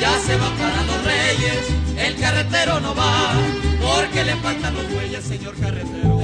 [0.00, 1.58] ya se va para los reyes.
[1.98, 3.32] El carretero no va,
[3.80, 6.20] porque le faltan los bueyes, señor carretero.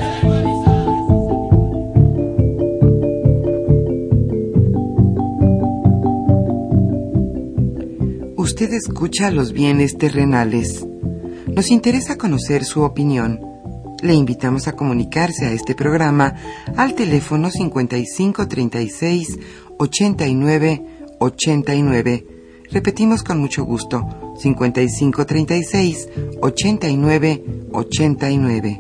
[8.37, 10.87] Usted escucha los bienes terrenales.
[11.47, 13.41] Nos interesa conocer su opinión.
[14.03, 16.35] Le invitamos a comunicarse a este programa
[16.77, 19.39] al teléfono 5536
[19.79, 20.92] 89
[21.23, 22.27] 89.
[22.71, 26.09] Repetimos con mucho gusto, 5536
[26.41, 28.79] 89 89.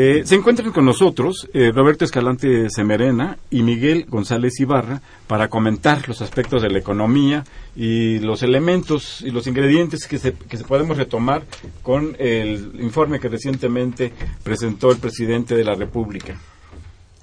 [0.00, 6.08] Eh, se encuentran con nosotros eh, Roberto Escalante Semerena y Miguel González Ibarra para comentar
[6.08, 7.42] los aspectos de la economía
[7.74, 11.42] y los elementos y los ingredientes que se, que se podemos retomar
[11.82, 14.12] con el informe que recientemente
[14.44, 16.38] presentó el presidente de la República.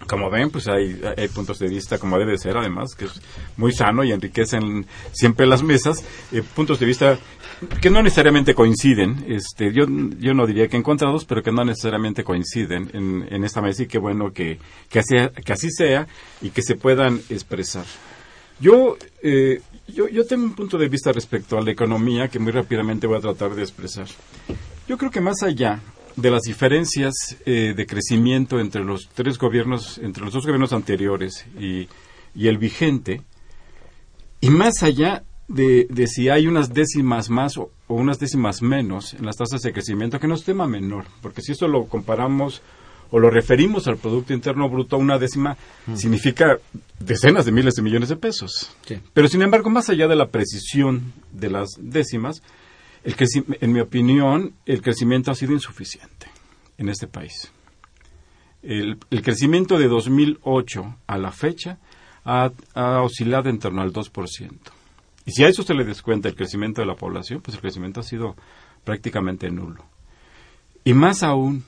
[0.07, 3.21] Como ven, pues hay, hay puntos de vista, como debe ser, además, que es
[3.57, 7.17] muy sano y enriquecen siempre las mesas, eh, puntos de vista
[7.81, 9.85] que no necesariamente coinciden, este, yo,
[10.19, 13.87] yo no diría que encontrados, pero que no necesariamente coinciden en, en esta mesa y
[13.87, 16.07] qué bueno que, que, así, que así sea
[16.41, 17.85] y que se puedan expresar.
[18.59, 22.51] Yo, eh, yo, yo tengo un punto de vista respecto a la economía que muy
[22.51, 24.07] rápidamente voy a tratar de expresar.
[24.87, 25.81] Yo creo que más allá
[26.15, 27.13] de las diferencias
[27.45, 31.87] eh, de crecimiento entre los tres gobiernos, entre los dos gobiernos anteriores y,
[32.33, 33.21] y el vigente,
[34.41, 39.13] y más allá de, de, si hay unas décimas más o, o, unas décimas menos
[39.13, 42.61] en las tasas de crecimiento, que no es tema menor, porque si esto lo comparamos
[43.11, 45.95] o lo referimos al Producto Interno Bruto, una décima mm.
[45.95, 46.57] significa
[46.99, 48.71] decenas de miles de millones de pesos.
[48.85, 48.99] Sí.
[49.13, 52.41] Pero sin embargo, más allá de la precisión de las décimas,
[53.05, 53.15] el
[53.61, 56.27] en mi opinión, el crecimiento ha sido insuficiente
[56.77, 57.51] en este país.
[58.63, 61.77] El, crecimiento de 2008 a la fecha
[62.23, 64.49] ha, ha, oscilado en torno al 2%.
[65.27, 67.99] Y si a eso se le descuenta el crecimiento de la población, pues el crecimiento
[67.99, 68.35] ha sido
[68.83, 69.85] prácticamente nulo.
[70.83, 71.63] Y más aún,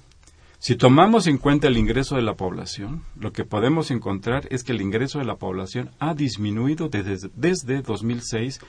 [0.57, 4.71] si tomamos en cuenta el ingreso de la población, lo que podemos encontrar es que
[4.71, 8.59] el ingreso de la población ha disminuido desde, desde 2006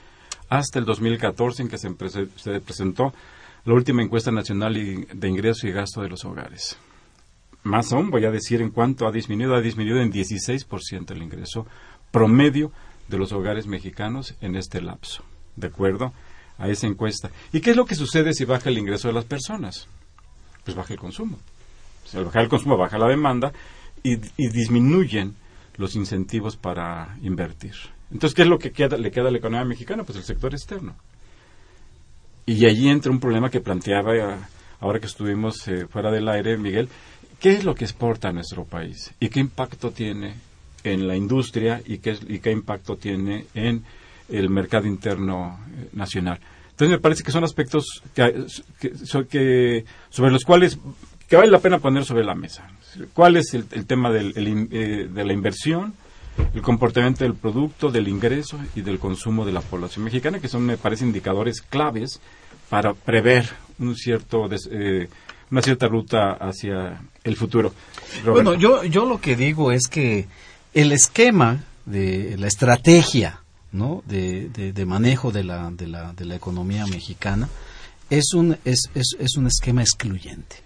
[0.49, 1.89] hasta el 2014 en que se,
[2.35, 3.13] se presentó
[3.65, 6.77] la última encuesta nacional de ingreso y gasto de los hogares.
[7.63, 11.67] Más aún, voy a decir en cuánto ha disminuido, ha disminuido en 16% el ingreso
[12.11, 12.71] promedio
[13.07, 15.23] de los hogares mexicanos en este lapso,
[15.55, 16.13] de acuerdo
[16.57, 17.29] a esa encuesta.
[17.51, 19.87] ¿Y qué es lo que sucede si baja el ingreso de las personas?
[20.63, 21.37] Pues baja el consumo.
[22.05, 23.51] Si al bajar el consumo, baja la demanda
[24.03, 25.35] y, y disminuyen
[25.77, 27.75] los incentivos para invertir.
[28.11, 30.03] Entonces, ¿qué es lo que queda, le queda a la economía mexicana?
[30.03, 30.95] Pues el sector externo.
[32.45, 34.35] Y allí entra un problema que planteaba eh,
[34.79, 36.89] ahora que estuvimos eh, fuera del aire, Miguel.
[37.39, 39.13] ¿Qué es lo que exporta nuestro país?
[39.19, 40.33] ¿Y qué impacto tiene
[40.83, 43.83] en la industria y qué, y qué impacto tiene en
[44.29, 46.39] el mercado interno eh, nacional?
[46.71, 48.45] Entonces, me parece que son aspectos que,
[48.79, 48.91] que,
[49.27, 50.79] que, sobre los cuales
[51.29, 52.67] que vale la pena poner sobre la mesa.
[53.13, 55.93] ¿Cuál es el, tema del, el, eh, de la inversión?
[56.53, 60.65] El comportamiento del producto, del ingreso y del consumo de la población mexicana, que son,
[60.65, 62.19] me parece, indicadores claves
[62.69, 65.09] para prever un cierto eh,
[65.51, 67.73] una cierta ruta hacia el futuro.
[68.23, 70.27] Bueno, yo, yo lo que digo es que
[70.73, 74.03] el esquema de la estrategia ¿no?
[74.05, 77.49] de, de, manejo de la, de, la, de la economía mexicana
[78.09, 80.57] es un, es, es, es un esquema excluyente.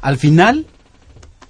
[0.00, 0.66] Al final,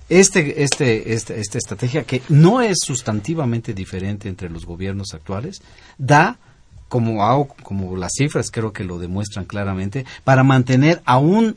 [0.09, 5.61] este, este, este, esta estrategia, que no es sustantivamente diferente entre los gobiernos actuales,
[5.99, 6.39] da,
[6.89, 11.57] como, como las cifras creo que lo demuestran claramente, para mantener a un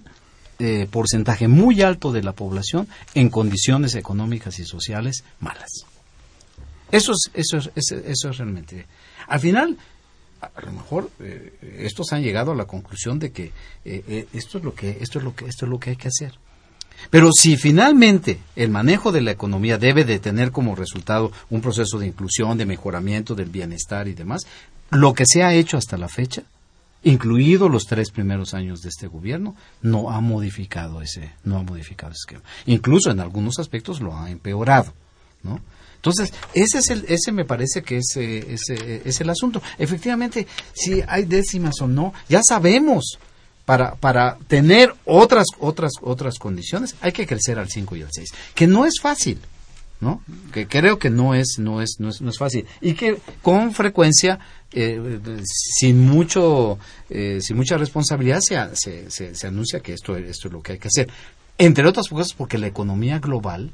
[0.60, 5.86] eh, porcentaje muy alto de la población en condiciones económicas y sociales malas.
[6.92, 8.86] Eso es, eso es, eso, es realmente.
[9.28, 9.78] Al final,
[10.42, 13.54] a lo mejor eh, estos han llegado a la conclusión de que
[13.86, 16.10] eh, esto es lo que esto es lo que esto es lo que hay que
[16.10, 16.34] hacer.
[17.10, 21.98] Pero si finalmente el manejo de la economía debe de tener como resultado un proceso
[22.00, 24.46] de inclusión, de mejoramiento del bienestar y demás,
[24.92, 26.44] lo que se ha hecho hasta la fecha,
[27.04, 32.12] incluido los tres primeros años de este gobierno, no ha modificado ese, no ha modificado
[32.12, 32.44] ese esquema.
[32.66, 34.94] Incluso en algunos aspectos lo ha empeorado,
[35.44, 35.60] ¿no?
[35.96, 39.62] Entonces, ese es el, ese me parece que es, ese, es el asunto.
[39.78, 43.20] Efectivamente, si hay décimas o no, ya sabemos
[43.72, 48.30] para, para tener otras, otras, otras condiciones, hay que crecer al 5 y al 6,
[48.54, 49.40] que no es fácil,
[50.02, 50.22] ¿no?
[50.52, 52.66] Que creo que no es, no es, no es, no es fácil.
[52.82, 54.40] Y que con frecuencia,
[54.74, 60.50] eh, sin mucho, eh, sin mucha responsabilidad, se, se, se, se, anuncia que esto, esto
[60.50, 61.08] es lo que hay que hacer.
[61.58, 63.72] Entre otras cosas porque la economía global,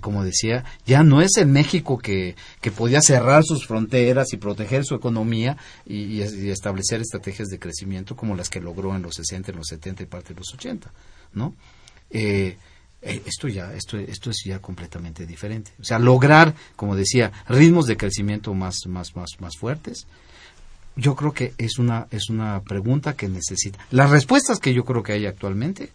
[0.00, 4.84] como decía, ya no es el México que, que podía cerrar sus fronteras y proteger
[4.84, 5.56] su economía
[5.86, 9.68] y, y establecer estrategias de crecimiento como las que logró en los 60, en los
[9.68, 10.90] 70 y parte de los 80,
[11.34, 11.54] ¿no?
[12.10, 12.56] Eh,
[13.02, 17.86] eh, esto ya esto esto es ya completamente diferente o sea lograr como decía ritmos
[17.86, 20.06] de crecimiento más más más más fuertes
[20.96, 25.02] yo creo que es una es una pregunta que necesita las respuestas que yo creo
[25.02, 25.90] que hay actualmente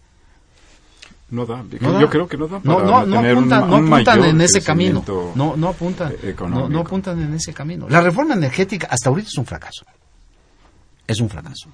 [1.32, 1.64] no da.
[1.80, 2.02] No da.
[2.02, 2.60] Yo creo que no da.
[2.64, 5.04] no para no, apuntan, no un apuntan en ese camino
[5.36, 6.14] no no apuntan
[6.50, 9.86] no apuntan en ese camino la reforma energética hasta ahorita es un fracaso
[11.08, 11.70] es un fracaso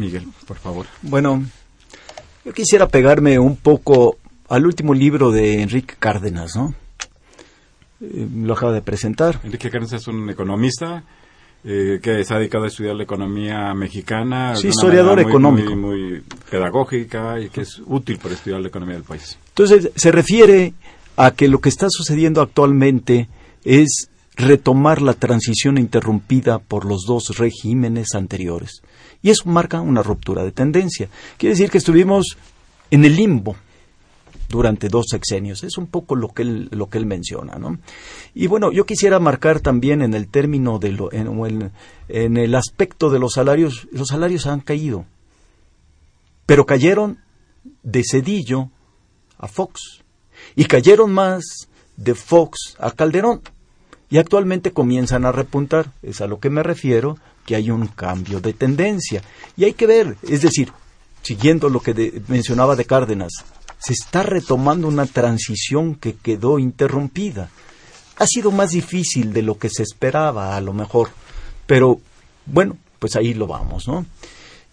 [0.00, 0.86] Miguel, por favor.
[1.02, 1.44] Bueno,
[2.44, 4.16] yo quisiera pegarme un poco
[4.48, 6.74] al último libro de Enrique Cárdenas, ¿no?
[8.00, 9.38] Eh, lo acaba de presentar.
[9.44, 11.04] Enrique Cárdenas es un economista
[11.64, 14.56] eh, que se ha dedicado a estudiar la economía mexicana.
[14.56, 15.76] Sí, historiador muy- económico.
[15.76, 19.38] Muy, muy pedagógica y que es útil para estudiar la economía del país.
[19.48, 20.72] Entonces, se refiere
[21.16, 23.28] a que lo que está sucediendo actualmente
[23.64, 28.80] es retomar la transición interrumpida por los dos regímenes anteriores.
[29.22, 31.08] Y eso marca una ruptura de tendencia.
[31.36, 32.38] Quiere decir que estuvimos
[32.90, 33.54] en el limbo
[34.50, 35.64] durante dos sexenios.
[35.64, 37.78] Es un poco lo que él, lo que él menciona, ¿no?
[38.34, 41.72] Y bueno, yo quisiera marcar también en el término de lo, en,
[42.08, 45.06] en- el aspecto de los salarios, los salarios han caído,
[46.46, 47.18] pero cayeron
[47.82, 48.70] de Cedillo
[49.38, 50.02] a Fox
[50.56, 51.44] y cayeron más
[51.96, 53.40] de Fox a Calderón
[54.10, 55.92] y actualmente comienzan a repuntar.
[56.02, 59.22] Es a lo que me refiero, que hay un cambio de tendencia.
[59.56, 60.72] Y hay que ver, es decir,
[61.22, 63.32] siguiendo lo que mencionaba de Cárdenas,
[63.80, 67.50] se está retomando una transición que quedó interrumpida.
[68.16, 71.08] Ha sido más difícil de lo que se esperaba, a lo mejor,
[71.66, 72.00] pero
[72.46, 74.04] bueno, pues ahí lo vamos, ¿no?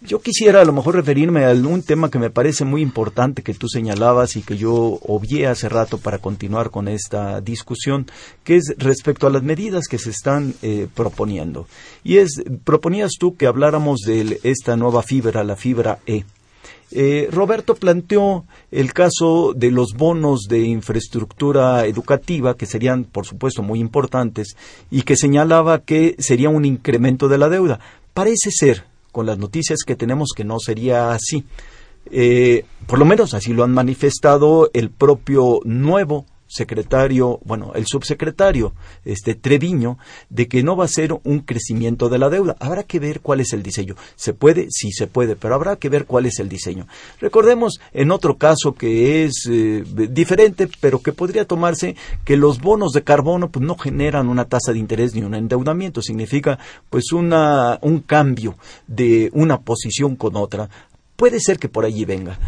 [0.00, 3.54] Yo quisiera a lo mejor referirme a un tema que me parece muy importante que
[3.54, 8.06] tú señalabas y que yo obvié hace rato para continuar con esta discusión,
[8.44, 11.66] que es respecto a las medidas que se están eh, proponiendo.
[12.04, 16.24] Y es, proponías tú que habláramos de esta nueva fibra, la fibra E.
[16.90, 23.62] Eh, Roberto planteó el caso de los bonos de infraestructura educativa, que serían, por supuesto,
[23.62, 24.56] muy importantes,
[24.90, 27.80] y que señalaba que sería un incremento de la deuda.
[28.14, 31.44] Parece ser, con las noticias que tenemos, que no sería así.
[32.10, 38.72] Eh, por lo menos así lo han manifestado el propio nuevo secretario, bueno, el subsecretario,
[39.04, 39.98] este Treviño,
[40.30, 42.56] de que no va a ser un crecimiento de la deuda.
[42.58, 43.94] Habrá que ver cuál es el diseño.
[44.16, 44.66] ¿Se puede?
[44.70, 46.86] Sí se puede, pero habrá que ver cuál es el diseño.
[47.20, 51.94] Recordemos en otro caso que es eh, diferente, pero que podría tomarse
[52.24, 56.02] que los bonos de carbono pues no generan una tasa de interés ni un endeudamiento,
[56.02, 56.58] significa
[56.90, 60.68] pues una un cambio de una posición con otra.
[61.16, 62.38] Puede ser que por allí venga.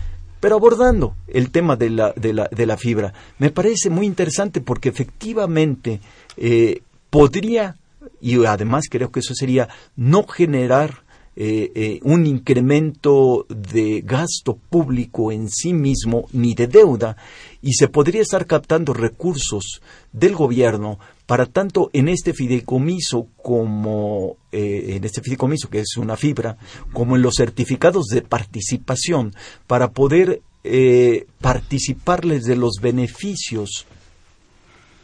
[0.41, 4.61] Pero abordando el tema de la, de la, de la fibra, me parece muy interesante
[4.61, 6.01] porque efectivamente
[6.37, 7.77] eh, podría,
[8.21, 11.03] y además creo que eso sería, no generar
[11.37, 17.17] eh, eh, un incremento de gasto público en sí mismo ni de deuda
[17.63, 19.81] y se podría estar captando recursos
[20.13, 20.99] del gobierno
[21.31, 26.57] para tanto en este fideicomiso como eh, en este fideicomiso que es una fibra
[26.93, 29.33] como en los certificados de participación
[29.69, 33.87] para poder eh, participarles de los beneficios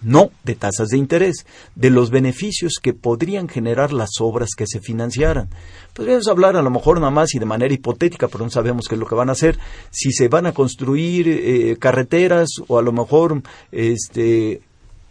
[0.03, 1.47] no de tasas de interés,
[1.77, 5.49] de los beneficios que podrían generar las obras que se financiaran.
[5.95, 8.97] Podríamos hablar a lo mejor nada más y de manera hipotética, pero no sabemos qué
[8.97, 9.59] es lo que van a hacer,
[9.91, 14.61] si se van a construir eh, carreteras o a lo mejor este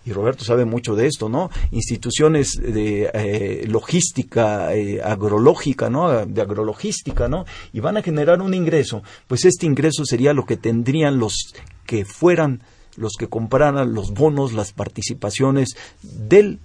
[0.06, 1.50] y Roberto sabe mucho de esto, ¿no?
[1.72, 6.26] Instituciones de eh, logística eh, agrológica, ¿no?
[6.26, 7.46] De agrologística, ¿no?
[7.74, 9.02] Y van a generar un ingreso.
[9.28, 11.54] Pues este ingreso sería lo que tendrían los
[11.86, 12.62] que fueran
[12.98, 16.60] los que compraran los bonos, las participaciones de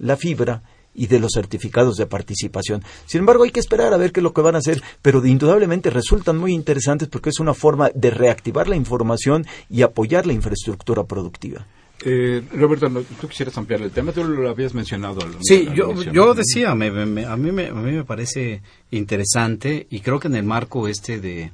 [0.00, 0.62] la fibra
[0.94, 2.82] y de los certificados de participación.
[3.04, 5.24] Sin embargo, hay que esperar a ver qué es lo que van a hacer, pero
[5.24, 10.32] indudablemente resultan muy interesantes porque es una forma de reactivar la información y apoyar la
[10.32, 11.66] infraestructura productiva.
[12.04, 15.22] Eh, Roberto, no, tú quisieras ampliar el tema, tú lo habías mencionado.
[15.22, 16.34] al- Sí, al yo, inicio, yo ¿no?
[16.34, 20.36] decía, me- me- a, mí me, a mí me parece interesante y creo que en
[20.36, 21.52] el marco este de,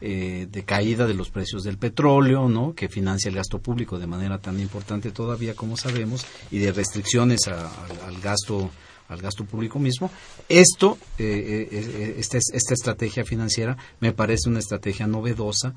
[0.00, 2.74] eh, de caída de los precios del petróleo, ¿no?
[2.74, 7.48] que financia el gasto público de manera tan importante todavía como sabemos, y de restricciones
[7.48, 7.70] a-
[8.06, 8.70] al gasto
[9.08, 10.08] al gasto público mismo.
[10.48, 15.74] Esto, eh, eh, eh, esta, esta estrategia financiera me parece una estrategia novedosa,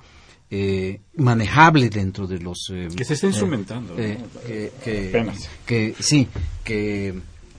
[0.49, 2.69] eh, manejable dentro de los...
[2.71, 4.41] eh, Que se está eh, instrumentando, eh, ¿no?
[4.41, 5.31] que, que-
[5.65, 6.27] que sí,
[6.63, 7.13] que,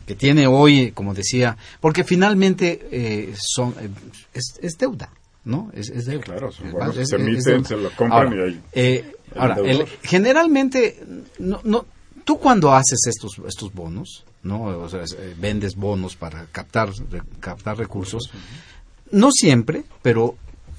[0.07, 3.75] que tiene hoy, como decía, porque finalmente son,
[4.33, 5.11] es, es deuda,
[5.45, 5.71] ¿no?
[5.75, 6.25] Es, es deuda.
[6.25, 8.61] Claro, son Es- bonos que es- se es emiten, se lo compran Ahora, y ahí-
[8.75, 9.05] el
[9.37, 11.03] ahora, el- generalmente,
[11.39, 11.87] no, no,
[12.25, 14.63] tú cuando haces estos, estos bonos, ¿no?
[14.65, 18.31] O sea, es, vendes bonos para captar, re- captar recursos,
[19.11, 20.37] no siempre, pero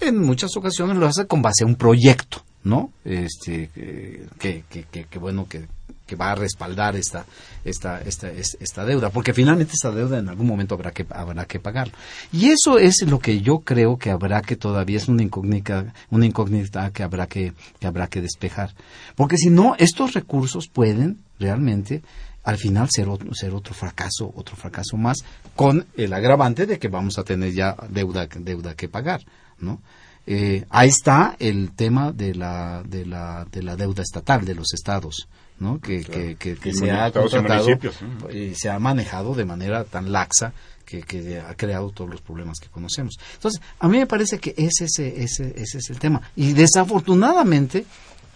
[0.07, 2.91] en muchas ocasiones lo hace con base a un proyecto, ¿no?
[3.03, 3.69] Este,
[4.39, 5.65] que, que, que- bueno, que,
[6.05, 7.25] que va a respaldar esta,
[7.63, 11.45] esta, esta, es- esta deuda, porque finalmente esta deuda en algún momento habrá que, habrá
[11.45, 11.93] que pagarlo.
[12.31, 16.25] Y eso es lo que yo creo que habrá que todavía, es una incógnita, una
[16.25, 18.73] incógnita que habrá que, que habrá que despejar.
[19.15, 22.01] Porque si no, estos recursos pueden realmente
[22.43, 25.17] al final ser otro, ser otro fracaso, otro fracaso más,
[25.55, 29.21] con el agravante de que vamos a tener ya deuda, deuda que pagar,
[29.65, 29.81] ¿no?
[30.27, 34.73] Eh, ahí está el tema de la, de la, de la deuda estatal de los
[34.73, 35.27] estados,
[35.59, 35.79] ¿no?
[35.79, 37.67] Que, que, que, que Y se ha y contratado
[38.33, 40.53] y se ha manejado de manera tan laxa
[40.83, 43.17] que, que ha creado todos los problemas que conocemos.
[43.33, 46.21] Entonces, a mí me parece que ese, ese, ese, ese es el tema.
[46.35, 47.85] Y desafortunadamente,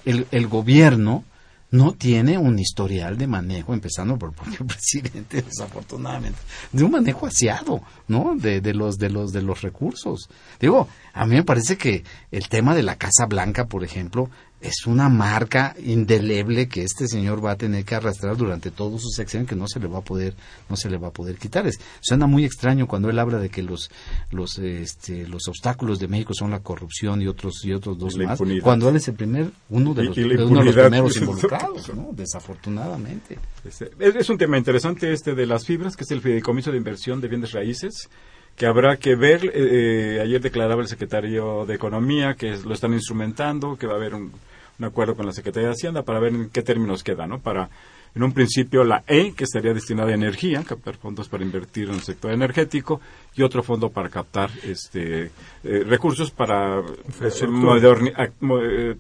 [0.06, 1.24] el, el gobierno
[1.72, 6.40] no tiene un historial de manejo, empezando por el propio presidente, desafortunadamente,
[6.72, 8.36] de un manejo aseado, ¿no?
[8.36, 10.30] De, de los, de los, de los recursos.
[10.60, 14.30] Digo, a mí me parece que el tema de la Casa Blanca, por ejemplo,
[14.62, 19.16] es una marca indeleble que este señor va a tener que arrastrar durante todos sus
[19.16, 20.36] sexenio que no se le va a poder
[20.70, 23.50] no se le va a poder quitar es, suena muy extraño cuando él habla de
[23.50, 23.90] que los
[24.32, 28.40] los este, los obstáculos de México son la corrupción y otros y otros dos más
[28.40, 28.64] impunidad.
[28.64, 32.10] cuando él es el primer uno de los, uno de primeros involucrados ¿no?
[32.14, 36.72] desafortunadamente Este, Es, es un tema interesante este de las fibras, que es el fideicomiso
[36.72, 38.10] de inversión de bienes raíces,
[38.56, 39.46] que habrá que ver.
[39.46, 43.98] eh, eh, ayer declaraba el secretario de Economía que lo están instrumentando, que va a
[43.98, 44.32] haber un,
[44.80, 47.40] un acuerdo con la Secretaría de Hacienda para ver en qué términos queda, ¿no?
[47.40, 47.70] Para,
[48.16, 51.96] en un principio, la E, que estaría destinada a energía, captar fondos para invertir en
[51.96, 53.02] el sector energético,
[53.36, 55.32] y otro fondo para captar este
[55.64, 58.96] eh, recursos para, eh, moderni- eh,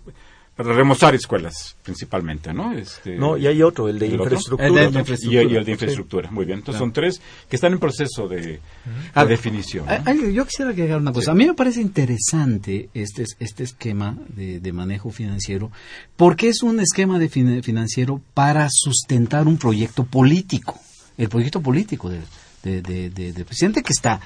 [0.64, 2.74] para remozar escuelas, principalmente, ¿no?
[2.74, 4.24] Este, No, y hay otro, el de ¿El otro?
[4.26, 4.68] infraestructura.
[4.68, 5.44] El de y, infraestructura.
[5.44, 6.32] y el de infraestructura.
[6.32, 6.60] Muy bien.
[6.60, 8.60] Entonces son tres que están en proceso de,
[9.14, 9.86] Ah, definición.
[10.34, 11.32] Yo quisiera agregar una cosa.
[11.32, 15.72] A mí me parece interesante este, este esquema de, de manejo financiero,
[16.18, 20.78] porque es un esquema de fin- financiero para sustentar un proyecto político.
[21.18, 22.22] El proyecto político del
[22.64, 24.20] de, de- de- del presidente que está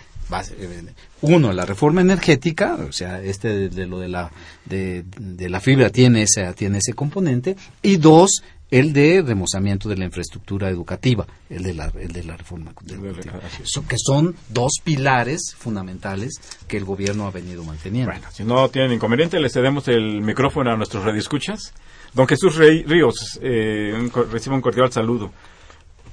[1.21, 4.31] uno la reforma energética o sea este de, de lo de la
[4.65, 9.97] de, de la fibra tiene ese tiene ese componente y dos el de remozamiento de
[9.97, 13.39] la infraestructura educativa el de la el de la reforma educativa.
[13.63, 16.31] So- que son dos pilares fundamentales
[16.67, 18.11] que el gobierno ha venido manteniendo.
[18.11, 21.71] Bueno, si no tienen inconveniente, le cedemos el micrófono a nuestros radioescuchas.
[22.15, 25.31] Don Jesús Rey- Ríos eh, un recibe un cordial saludo.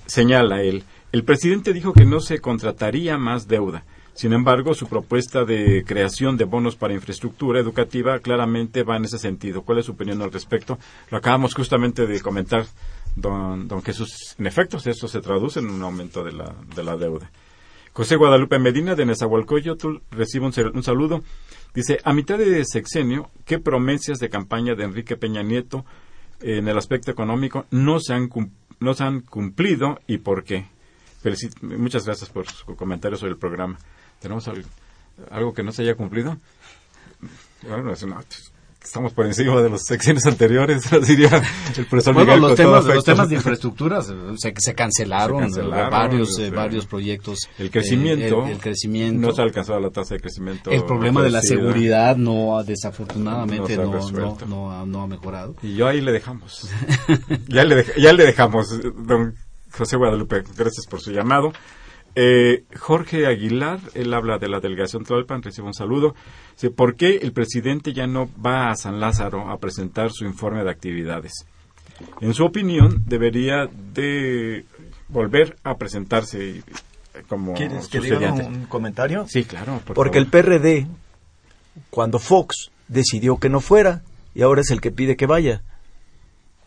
[0.06, 3.84] Señala él, el presidente dijo que no se contrataría más deuda.
[4.14, 9.18] Sin embargo, su propuesta de creación de bonos para infraestructura educativa claramente va en ese
[9.18, 9.62] sentido.
[9.62, 10.78] ¿Cuál es su opinión al respecto?
[11.10, 12.66] Lo acabamos justamente de comentar,
[13.16, 14.34] don, don Jesús.
[14.38, 17.30] En efecto, esto se traduce en un aumento de la, de la deuda.
[17.92, 21.22] José Guadalupe Medina de Nezahualcóyotl recibe un, un saludo.
[21.74, 25.84] Dice, a mitad de sexenio, ¿qué promesas de campaña de Enrique Peña Nieto
[26.40, 28.28] en el aspecto económico no se han,
[28.80, 30.66] no se han cumplido y por qué?
[31.62, 33.78] Muchas gracias por su comentario sobre el programa.
[34.20, 34.64] ¿Tenemos al-
[35.30, 36.36] algo que no se haya cumplido?
[37.68, 38.22] Bueno, es una-
[38.82, 41.42] estamos por encima de los sexenios anteriores, diría
[41.76, 45.60] el profesor Bueno, Miguel los temas, los temas de infraestructura se, se- se cancelaron, Se
[45.60, 47.48] cancelaron, varios, eh, varios proyectos.
[47.58, 49.26] El crecimiento, eh, el, el crecimiento.
[49.28, 50.70] no se ha alcanzado la tasa de crecimiento.
[50.70, 55.54] el problema de la seguridad no ha, desafortunadamente No no, no, ha, no ha mejorado.
[55.62, 56.68] Y yo ahí le dejamos.
[57.48, 58.68] ya, le dej- ya le dejamos,
[59.06, 59.34] don
[59.76, 60.42] José Guadalupe.
[60.56, 61.52] Gracias por su llamado.
[62.14, 66.14] Eh, Jorge Aguilar, él habla de la delegación Tlalpan, recibe un saludo.
[66.54, 70.64] Dice, ¿por qué el presidente ya no va a San Lázaro a presentar su informe
[70.64, 71.32] de actividades?
[72.20, 74.64] En su opinión, debería de
[75.08, 76.62] volver a presentarse y-
[77.28, 78.46] como ¿Quieres que diga estudiantes.
[78.46, 79.26] un comentario?
[79.28, 79.80] Sí, claro.
[79.84, 80.26] por Porque el.
[80.28, 80.86] PRD,
[81.90, 84.02] cuando Fox decidió que no fuera,
[84.34, 85.62] y ahora es el que pide que vaya.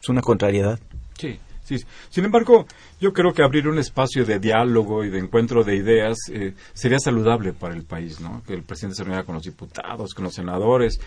[0.02, 0.80] Es una contrariedad.
[1.18, 1.78] Sí, sí.
[2.10, 2.68] Sin embargo,
[3.04, 7.00] yo creo que abrir un espacio de diálogo y de encuentro de ideas eh, sería
[7.00, 8.42] saludable para el país, ¿no?
[8.48, 11.02] Que el presidente se reuniera con los diputados, con los senadores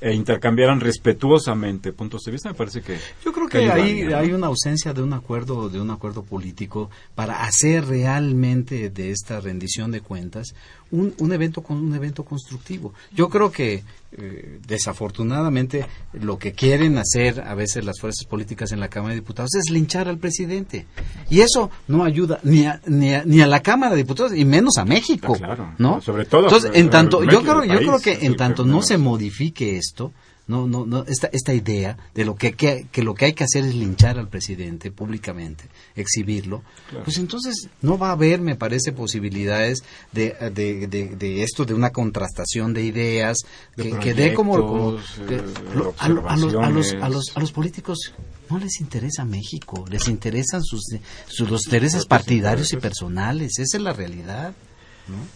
[0.00, 2.50] e intercambiaran respetuosamente puntos de vista.
[2.50, 4.16] Me parece que Yo creo que hay, ¿no?
[4.16, 9.40] hay una ausencia de un acuerdo, de un acuerdo político para hacer realmente de esta
[9.40, 10.54] rendición de cuentas
[10.92, 12.94] un, un evento con un evento constructivo.
[13.12, 13.82] Yo creo que
[14.16, 19.20] eh, desafortunadamente lo que quieren hacer a veces las fuerzas políticas en la Cámara de
[19.20, 20.86] Diputados es linchar al presidente.
[21.30, 24.44] Y eso no ayuda ni a, ni a, ni a la Cámara de Diputados y
[24.44, 25.34] menos a México.
[25.36, 25.74] Ah, claro.
[25.78, 26.00] ¿no?
[26.00, 28.70] Sobre todo, Entonces, en tanto, yo México, creo, el yo creo que en tanto que
[28.70, 30.12] no se modifique esto,
[30.46, 33.44] no, no, no, esta, esta idea de lo que, que, que lo que hay que
[33.44, 35.64] hacer es linchar al presidente públicamente,
[35.96, 36.62] exhibirlo,
[37.04, 39.82] pues entonces no va a haber, me parece, posibilidades
[40.12, 43.38] de, de, de, de esto, de una contrastación de ideas,
[43.76, 45.42] De que, que dé como, como proyectos, que eh,
[45.74, 48.12] lo- a, lo- a los, a, los, a, los, a los políticos
[48.50, 50.82] no les interesa México, les interesan sus,
[51.26, 54.54] sus los intereses partidarios y personales, esa es la realidad.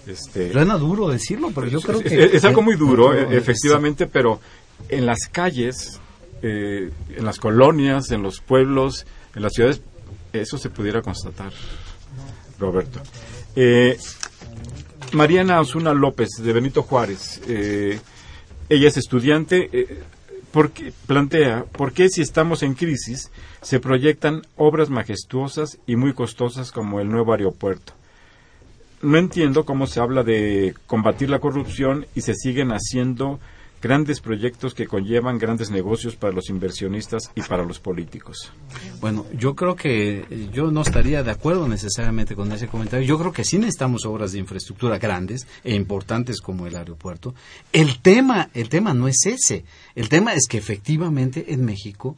[0.07, 2.25] Este, Suena duro decirlo, pero yo creo es, que...
[2.25, 4.41] es- es algo muy duro, eh, efectivamente, pero
[4.89, 6.01] en las calles,
[6.43, 9.83] eh, en las colonias, en los pueblos, en las ciudades,
[10.33, 11.53] eso se pudiera constatar,
[12.59, 13.01] Roberto.
[13.57, 13.99] Eh,
[15.13, 17.99] Mariana Osuna López, de Benito Juárez, eh,
[18.69, 19.71] ella es estudiante,
[20.53, 23.31] porque, plantea, ¿por qué si estamos en crisis
[23.63, 27.95] se proyectan obras majestuosas y muy costosas como el nuevo aeropuerto?
[29.03, 33.39] no entiendo cómo se habla de combatir la corrupción y se siguen haciendo
[33.81, 38.53] grandes proyectos que conllevan grandes negocios para los inversionistas y para los políticos.
[39.01, 43.07] Bueno, yo creo que yo no estaría de acuerdo necesariamente con ese comentario.
[43.07, 47.35] Yo creo que sí necesitamos obras de infraestructura grandes e importantes como el aeropuerto.
[47.73, 49.65] El tema, el tema no es ese.
[49.95, 52.17] El tema es que efectivamente en México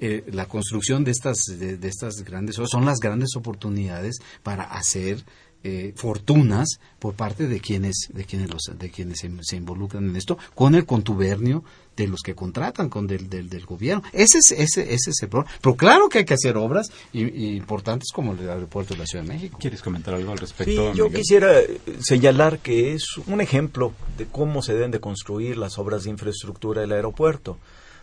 [0.00, 4.62] eh, la construcción de estas de, de estas grandes obras son las grandes oportunidades para
[4.62, 5.24] hacer
[5.64, 10.14] eh, fortunas por parte de quienes de quienes los, de quienes se, se involucran en
[10.16, 11.64] esto con el contubernio
[11.96, 15.28] de los que contratan con del, del, del gobierno ese es ese, ese es el
[15.28, 19.00] problema pero claro que hay que hacer obras y, y importantes como el aeropuerto de
[19.00, 20.94] la Ciudad de México ¿Quieres comentar algo al Sí, respecto?
[20.94, 21.20] yo Miguel?
[21.20, 26.04] quisiera eh, señalar que es un ejemplo de cómo se deben de construir las obras
[26.04, 27.58] de infraestructura del aeropuerto,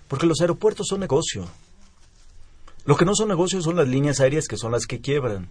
[0.10, 1.48] porque los aeropuertos son negocio.
[2.86, 5.50] Lo que no son negocios son las líneas aéreas que son las que quiebran.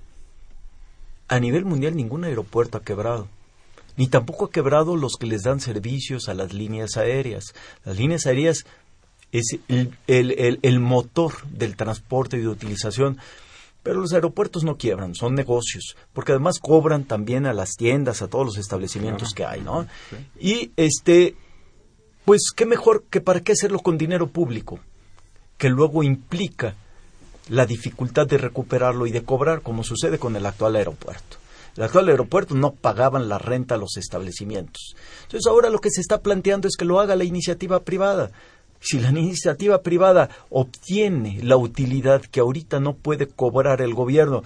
[1.29, 3.29] A nivel mundial ningún aeropuerto ha quebrado,
[3.97, 7.55] ni tampoco ha quebrado los que les dan servicios a las líneas aéreas.
[7.85, 8.65] Las líneas aéreas
[9.33, 13.19] es el, el- el- el motor del transporte y de utilización.
[13.83, 18.29] Pero los aeropuertos no quiebran, son negocios, porque además cobran también a las tiendas, a
[18.29, 19.87] todos los establecimientos que hay, ¿no?
[20.41, 21.37] Y este,
[22.25, 24.81] pues qué mejor que para qué hacerlo con dinero público,
[25.59, 26.77] que luego implica
[27.49, 31.39] la dificultad de recuperarlo y de cobrar, como sucede con el actual aeropuerto.
[31.77, 34.95] El actual aeropuerto no pagaban la renta a los establecimientos.
[35.25, 38.31] Entonces ahora lo que se está planteando es que lo haga la iniciativa privada.
[38.81, 44.43] Si la iniciativa privada obtiene la utilidad que ahorita no puede cobrar el gobierno,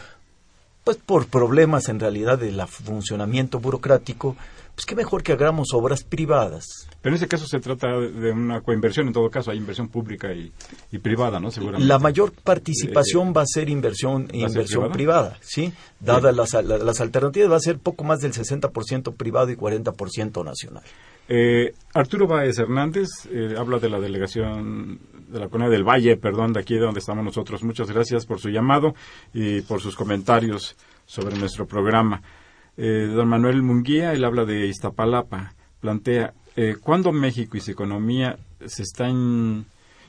[0.88, 4.36] pues por problemas en realidad del funcionamiento burocrático,
[4.74, 6.64] pues qué mejor que hagamos obras privadas.
[7.02, 10.32] Pero en ese caso se trata de una coinversión, en todo caso hay inversión pública
[10.32, 10.50] y,
[10.90, 11.50] y privada, ¿no?
[11.50, 11.86] Seguramente.
[11.86, 15.32] La mayor participación va a ser inversión, Eh, ¿va a ser inversión privada?
[15.32, 15.74] privada, ¿sí?
[16.00, 20.42] Dadas las, la- las alternativas, va a ser poco más del 60% privado y 40%
[20.42, 20.82] nacional.
[21.28, 24.98] Eh, Arturo Báez Hernández eh, habla de la delegación
[25.28, 27.62] de la Colonia del Valle, perdón, de aquí de donde estamos nosotros.
[27.62, 28.94] Muchas gracias por su llamado
[29.32, 30.76] y por sus comentarios
[31.06, 32.22] sobre nuestro programa.
[32.76, 38.38] Eh, don Manuel Munguía, él habla de Iztapalapa, plantea, eh, ¿cuándo México y su economía
[38.64, 39.66] se están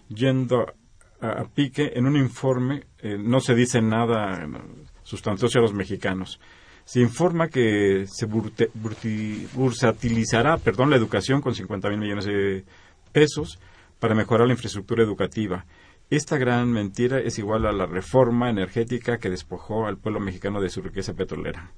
[0.08, 0.74] yendo
[1.22, 1.92] a, pique?
[1.96, 4.48] En un informe eh, no se dice nada
[5.04, 6.40] sustancioso a los mexicanos
[6.86, 8.72] se informa que se burte-
[9.54, 12.66] bursatilizará perdón, la educación con 50 mil millones de
[13.12, 13.60] pesos
[14.00, 15.66] para mejorar la infraestructura educativa.
[16.10, 20.70] Esta gran mentira es igual a la reforma energética que despojó al pueblo mexicano de
[20.70, 21.72] su riqueza petrolera.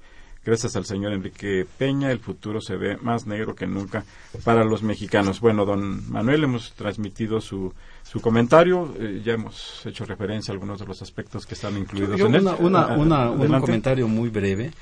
[0.44, 4.04] Gracias al señor Enrique Peña, el futuro se ve más negro que nunca
[4.42, 5.38] para los mexicanos.
[5.38, 8.92] Bueno, don Manuel, hemos transmitido su, su comentario.
[8.98, 12.34] eh, ya hemos hecho referencia a algunos de los aspectos que están incluidos Yo en
[12.34, 12.40] él.
[12.40, 14.72] una, una, una- un comentario muy breve.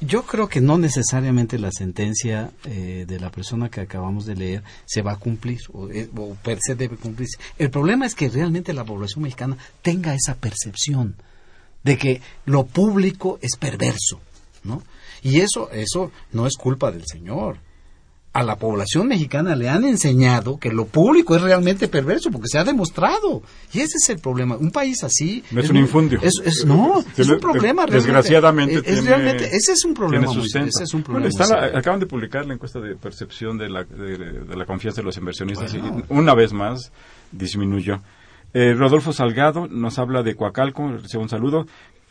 [0.00, 4.62] Yo creo que no necesariamente la sentencia eh, de la persona que acabamos de leer
[4.84, 7.38] se va a cumplir o, eh, o per se debe cumplirse.
[7.58, 11.16] El problema es que realmente la población mexicana tenga esa percepción
[11.82, 14.20] de que lo público es perverso,
[14.62, 14.82] ¿no?
[15.22, 17.58] Y eso, eso no es culpa del señor.
[18.34, 22.58] A la población mexicana le han enseñado que lo público es realmente perverso porque se
[22.58, 23.42] ha demostrado.
[23.72, 24.56] Y ese es el problema.
[24.56, 25.42] Un país así...
[25.50, 26.20] No es un infundio.
[26.22, 27.86] es- es- no, es Tiene- un problema.
[27.86, 27.94] realmente.
[27.96, 30.26] Desgraciadamente Es- es tiene- realmente, ese es un problema.
[30.30, 31.38] muy- ese es un Bueno, problema.
[31.38, 31.78] la- serio.
[31.78, 35.16] acaban de publicar la encuesta de percepción de la, de, de la confianza de los
[35.16, 36.04] inversionistas Bueno.
[36.08, 36.92] y una vez más
[37.32, 38.00] disminuyó.
[38.54, 41.66] Eh, Rodolfo Salgado nos habla de Coacalco, recibe un saludo,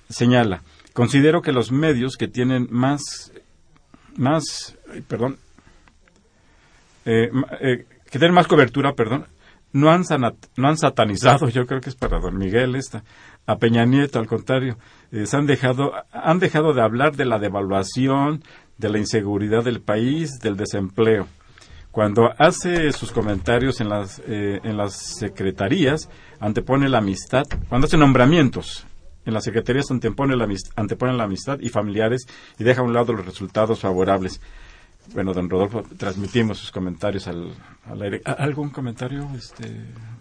[0.09, 0.63] señala,
[0.93, 3.31] considero que los medios que tienen más,
[4.17, 4.75] más,
[5.07, 5.37] perdón,
[7.07, 7.31] eh,
[7.61, 9.27] eh, que tienen más cobertura, perdón,
[9.71, 10.03] no han,
[10.57, 13.03] no han satanizado, yo creo que es para don Miguel esta,
[13.45, 14.77] a Peña Nieto, al contrario,
[15.11, 18.43] eh, se han dejado, han dejado de hablar de la devaluación,
[18.77, 21.27] de la inseguridad del país, del desempleo.
[21.91, 27.97] Cuando hace sus comentarios en las, eh, en las secretarías, antepone la amistad, cuando hace
[27.97, 28.85] nombramientos,
[29.25, 32.27] en las secretarías antepone la, antepone la amistad y familiares
[32.59, 34.41] y deja a un lado los resultados favorables.
[35.13, 37.53] Bueno, don Rodolfo, transmitimos sus comentarios al,
[38.01, 38.21] aire.
[38.25, 39.71] ¿Algún comentario, este,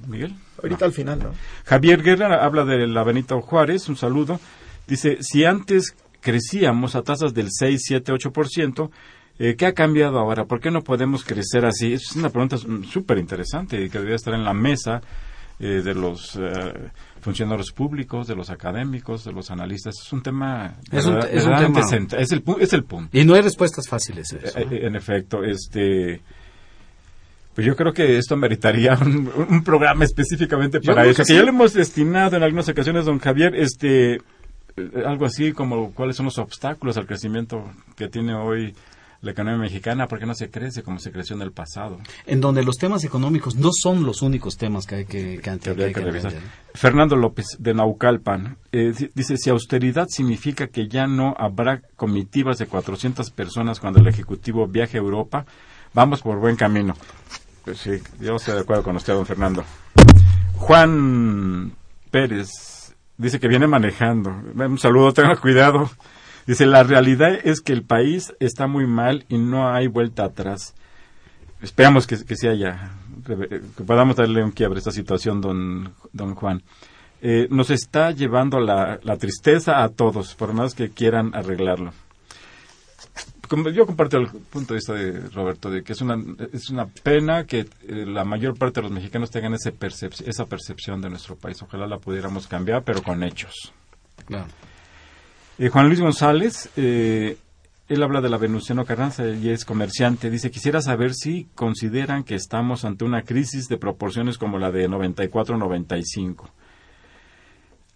[0.07, 0.34] Miguel?
[0.62, 1.32] Ahorita al final, ¿no?
[1.64, 4.41] Javier Guerra habla de la Benito Juárez, un saludo.
[4.87, 8.91] Dice, si antes crecíamos a tasas del 6, 7, 8%,
[9.39, 10.47] eh, ¿qué ha cambiado ahora?
[10.47, 11.93] ¿Por qué no podemos crecer así?
[11.93, 15.03] Es una pregunta súper interesante y que debería estar en la mesa
[15.59, 16.91] eh, de los eh,
[17.26, 19.96] funcionarios públicos, de los académicos, de los analistas.
[20.00, 20.76] Es un tema...
[20.92, 21.80] Es un, es un tema...
[21.80, 23.18] Es el, es el punto.
[23.18, 24.32] Y no hay respuestas fáciles.
[24.32, 26.22] Eso, En efecto, este...
[27.52, 31.24] Pues yo creo que esto meritaría un, programa específicamente para eso.
[31.24, 34.20] Que, ya lo hemos destinado en algunas ocasiones, don Javier, este,
[35.04, 37.64] algo así como cuáles son los obstáculos al crecimiento
[37.96, 38.72] que tiene hoy
[39.26, 41.98] la economía mexicana, ¿por qué no se crece como se creció en el pasado?
[42.26, 46.32] En donde los temas económicos no son los únicos temas que hay que, revisar.
[46.74, 52.66] Fernando López, de Naucalpan, eh, dice, si austeridad significa que ya no habrá comitivas de
[52.66, 55.44] 400 personas cuando el Ejecutivo viaje a Europa,
[55.92, 56.94] vamos por buen camino.
[57.64, 59.64] Pues sí, yo estoy de acuerdo con usted, don Fernando.
[60.54, 61.72] Juan
[62.12, 64.30] Pérez dice que viene manejando.
[64.54, 65.90] Un saludo, tenga cuidado.
[66.47, 70.74] Dice, la realidad es que el país está muy mal y no hay vuelta atrás.
[71.61, 72.92] Esperamos que, que haya,
[73.26, 76.62] que podamos darle un quiebre a esta situación, don, don Juan.
[77.20, 81.92] Eh, nos está llevando la, la, tristeza a todos, por más que quieran arreglarlo.
[83.72, 86.16] Yo comparto el punto de vista de Roberto, de que es una,
[86.53, 89.72] es una pena que eh, la mayor parte de los mexicanos tengan ese
[90.26, 91.62] esa percepción de nuestro país.
[91.62, 93.72] Ojalá la pudiéramos cambiar, pero con hechos.
[94.26, 94.47] Claro.
[95.59, 97.38] Eh, Juan Luis González, eh,
[97.88, 100.28] él habla de la Venustiano Carranza y es comerciante.
[100.28, 104.88] Dice, quisiera saber si consideran que estamos ante una crisis de proporciones como la de
[104.88, 106.50] 94-95.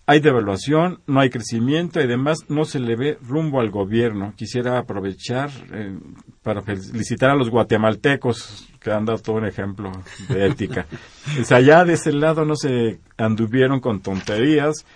[0.06, 4.32] Hay devaluación, no hay crecimiento y además no se le ve rumbo al gobierno.
[4.36, 5.98] Quisiera aprovechar eh,
[6.42, 9.92] para felicitar a los guatemaltecos que han dado todo un ejemplo
[10.28, 10.86] de ética.
[11.38, 14.86] es allá de ese lado no se anduvieron con tonterías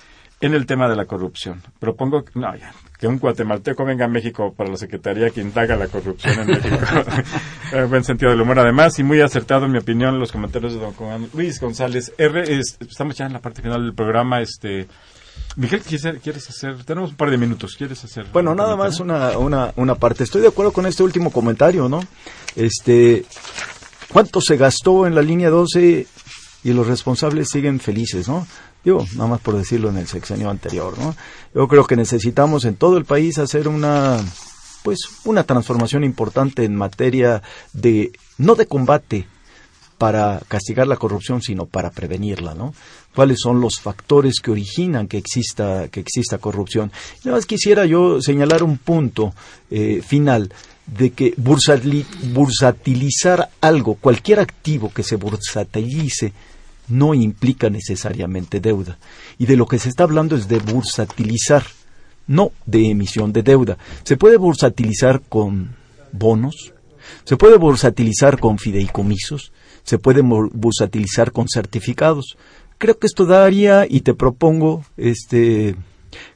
[0.40, 1.62] en el tema de la corrupción.
[1.78, 6.46] Propongo que un guatemalteco venga a México para la Secretaría que indaga la corrupción en
[6.48, 6.76] México.
[7.72, 10.80] en buen sentido del humor, además, y muy acertado, en mi opinión, los comentarios de
[10.80, 10.94] don
[11.32, 12.44] Luis González R.
[12.58, 14.40] estamos ya en la parte final del programa.
[14.40, 14.88] este
[15.56, 16.84] Miguel, ¿quieres hacer?
[16.84, 17.76] Tenemos un par de minutos.
[17.76, 18.26] ¿Quieres hacer?
[18.32, 20.24] Bueno, nada más una, una, una parte.
[20.24, 22.00] Estoy de acuerdo con este último comentario, ¿no?
[22.56, 23.24] Este,
[24.12, 26.06] ¿cuánto se gastó en la línea 12
[26.64, 28.46] y los responsables siguen felices, ¿no?
[28.84, 31.16] Digo, nada más por decirlo en el sexenio anterior, ¿no?
[31.54, 34.18] Yo creo que necesitamos en todo el país hacer una,
[34.82, 39.26] pues, una transformación importante en materia de, no de combate
[39.96, 42.74] para castigar la corrupción, sino para prevenirla, ¿no?
[43.14, 46.92] ¿Cuáles son los factores que originan que exista, que exista corrupción?
[47.24, 49.32] Nada más quisiera yo señalar un punto
[49.70, 50.52] eh, final
[50.86, 56.34] de que bursatilizar algo, cualquier activo que se bursatilice,
[56.88, 58.98] no implica necesariamente deuda.
[59.38, 61.64] Y de lo que se está hablando es de bursatilizar,
[62.26, 63.78] no de emisión de deuda.
[64.02, 65.76] Se puede bursatilizar con
[66.12, 66.72] bonos,
[67.24, 72.36] se puede bursatilizar con fideicomisos, se puede bursatilizar con certificados.
[72.78, 75.76] Creo que esto daría, y te propongo, este,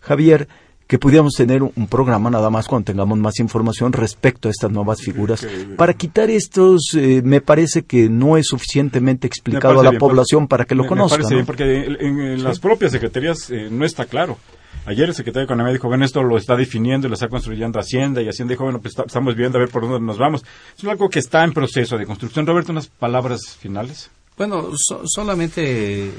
[0.01, 0.49] Javier,
[0.89, 5.03] que pudiéramos tener un programa nada más cuando tengamos más información respecto a estas nuevas
[5.03, 5.47] figuras.
[5.77, 10.65] Para quitar estos, eh, me parece que no es suficientemente explicado a la población para
[10.65, 11.21] que lo conozcan.
[11.21, 14.39] Me parece bien, porque en, las propias secretarías eh, no está claro.
[14.87, 17.79] Ayer el secretario de Economía dijo, bueno, esto lo está definiendo y lo está construyendo
[17.79, 20.43] Hacienda, y Hacienda dijo, bueno, pues estamos viendo a ver por dónde nos vamos.
[20.77, 22.47] Es algo que está en proceso de construcción.
[22.47, 24.11] Roberto, unas palabras finales.
[24.39, 24.71] Bueno,
[25.05, 26.13] solamente eh,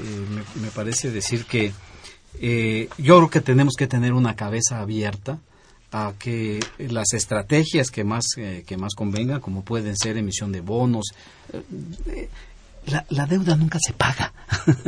[0.62, 1.72] me, parece decir que
[2.38, 5.38] eh, yo creo que tenemos que tener una cabeza abierta
[5.92, 10.60] a que las estrategias que más, eh, que más convengan, como pueden ser emisión de
[10.60, 11.06] bonos,
[12.06, 12.28] eh,
[13.08, 14.32] la, deuda nunca se paga.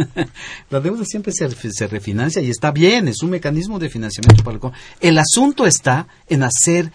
[0.71, 5.09] la deuda siempre se, refinancia y está bien, es un mecanismo de financiamiento para el...
[5.09, 6.91] El asunto está en hacer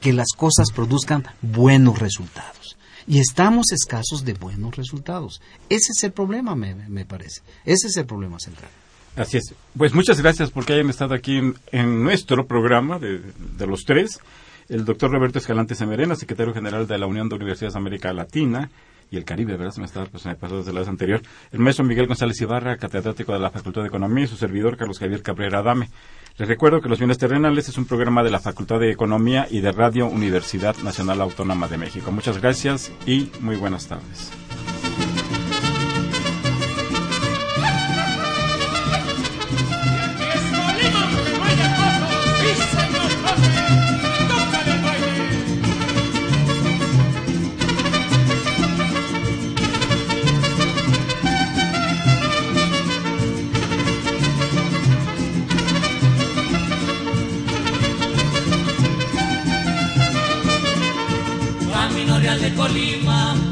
[0.00, 2.76] que las cosas produzcan buenos resultados.
[3.06, 5.40] Y estamos escasos de buenos resultados.
[5.68, 7.42] Ese es el problema, me parece.
[7.64, 8.70] Ese es el problema central.
[9.16, 9.54] Así es.
[9.76, 11.40] Pues muchas gracias porque hayan estado aquí
[11.70, 13.20] en, nuestro programa de,
[13.66, 14.20] los tres.
[14.68, 18.70] El doctor Roberto Escalante Semerena, secretario general de la Unión de Universidades de América Latina,
[19.10, 19.72] y el Caribe, ¿verdad?
[19.72, 21.20] Se me estaba pues, desde la vez anterior.
[21.50, 24.98] El maestro Miguel González Ibarra, catedrático de la Facultad de Economía, y su servidor Carlos
[24.98, 25.90] Javier Cabrera Adame.
[26.38, 29.60] Les recuerdo que Los Bienes Terrenales es un programa de la Facultad de Economía y
[29.60, 32.10] de Radio Universidad Nacional Autónoma de México.
[32.10, 34.32] Muchas gracias y muy buenas tardes.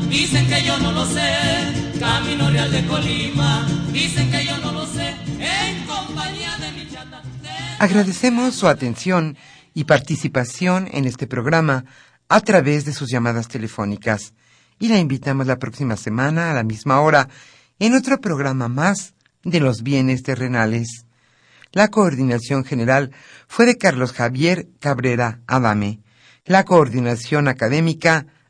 [0.09, 1.99] Dicen que yo no lo sé.
[1.99, 5.15] Camino Real de Colima, dicen que yo no lo sé.
[5.39, 6.71] En compañía de.
[7.79, 9.37] Agradecemos su atención
[9.75, 11.85] y participación en este programa
[12.29, 14.35] a través de sus llamadas telefónicas
[14.79, 17.29] y la invitamos la próxima semana a la misma hora
[17.79, 19.15] en otro programa más
[19.45, 21.05] de los bienes terrenales.
[21.73, 23.13] La coordinación general
[23.49, 26.01] fue de Carlos Javier Cabrera Adame,
[26.47, 28.27] la coordinación académica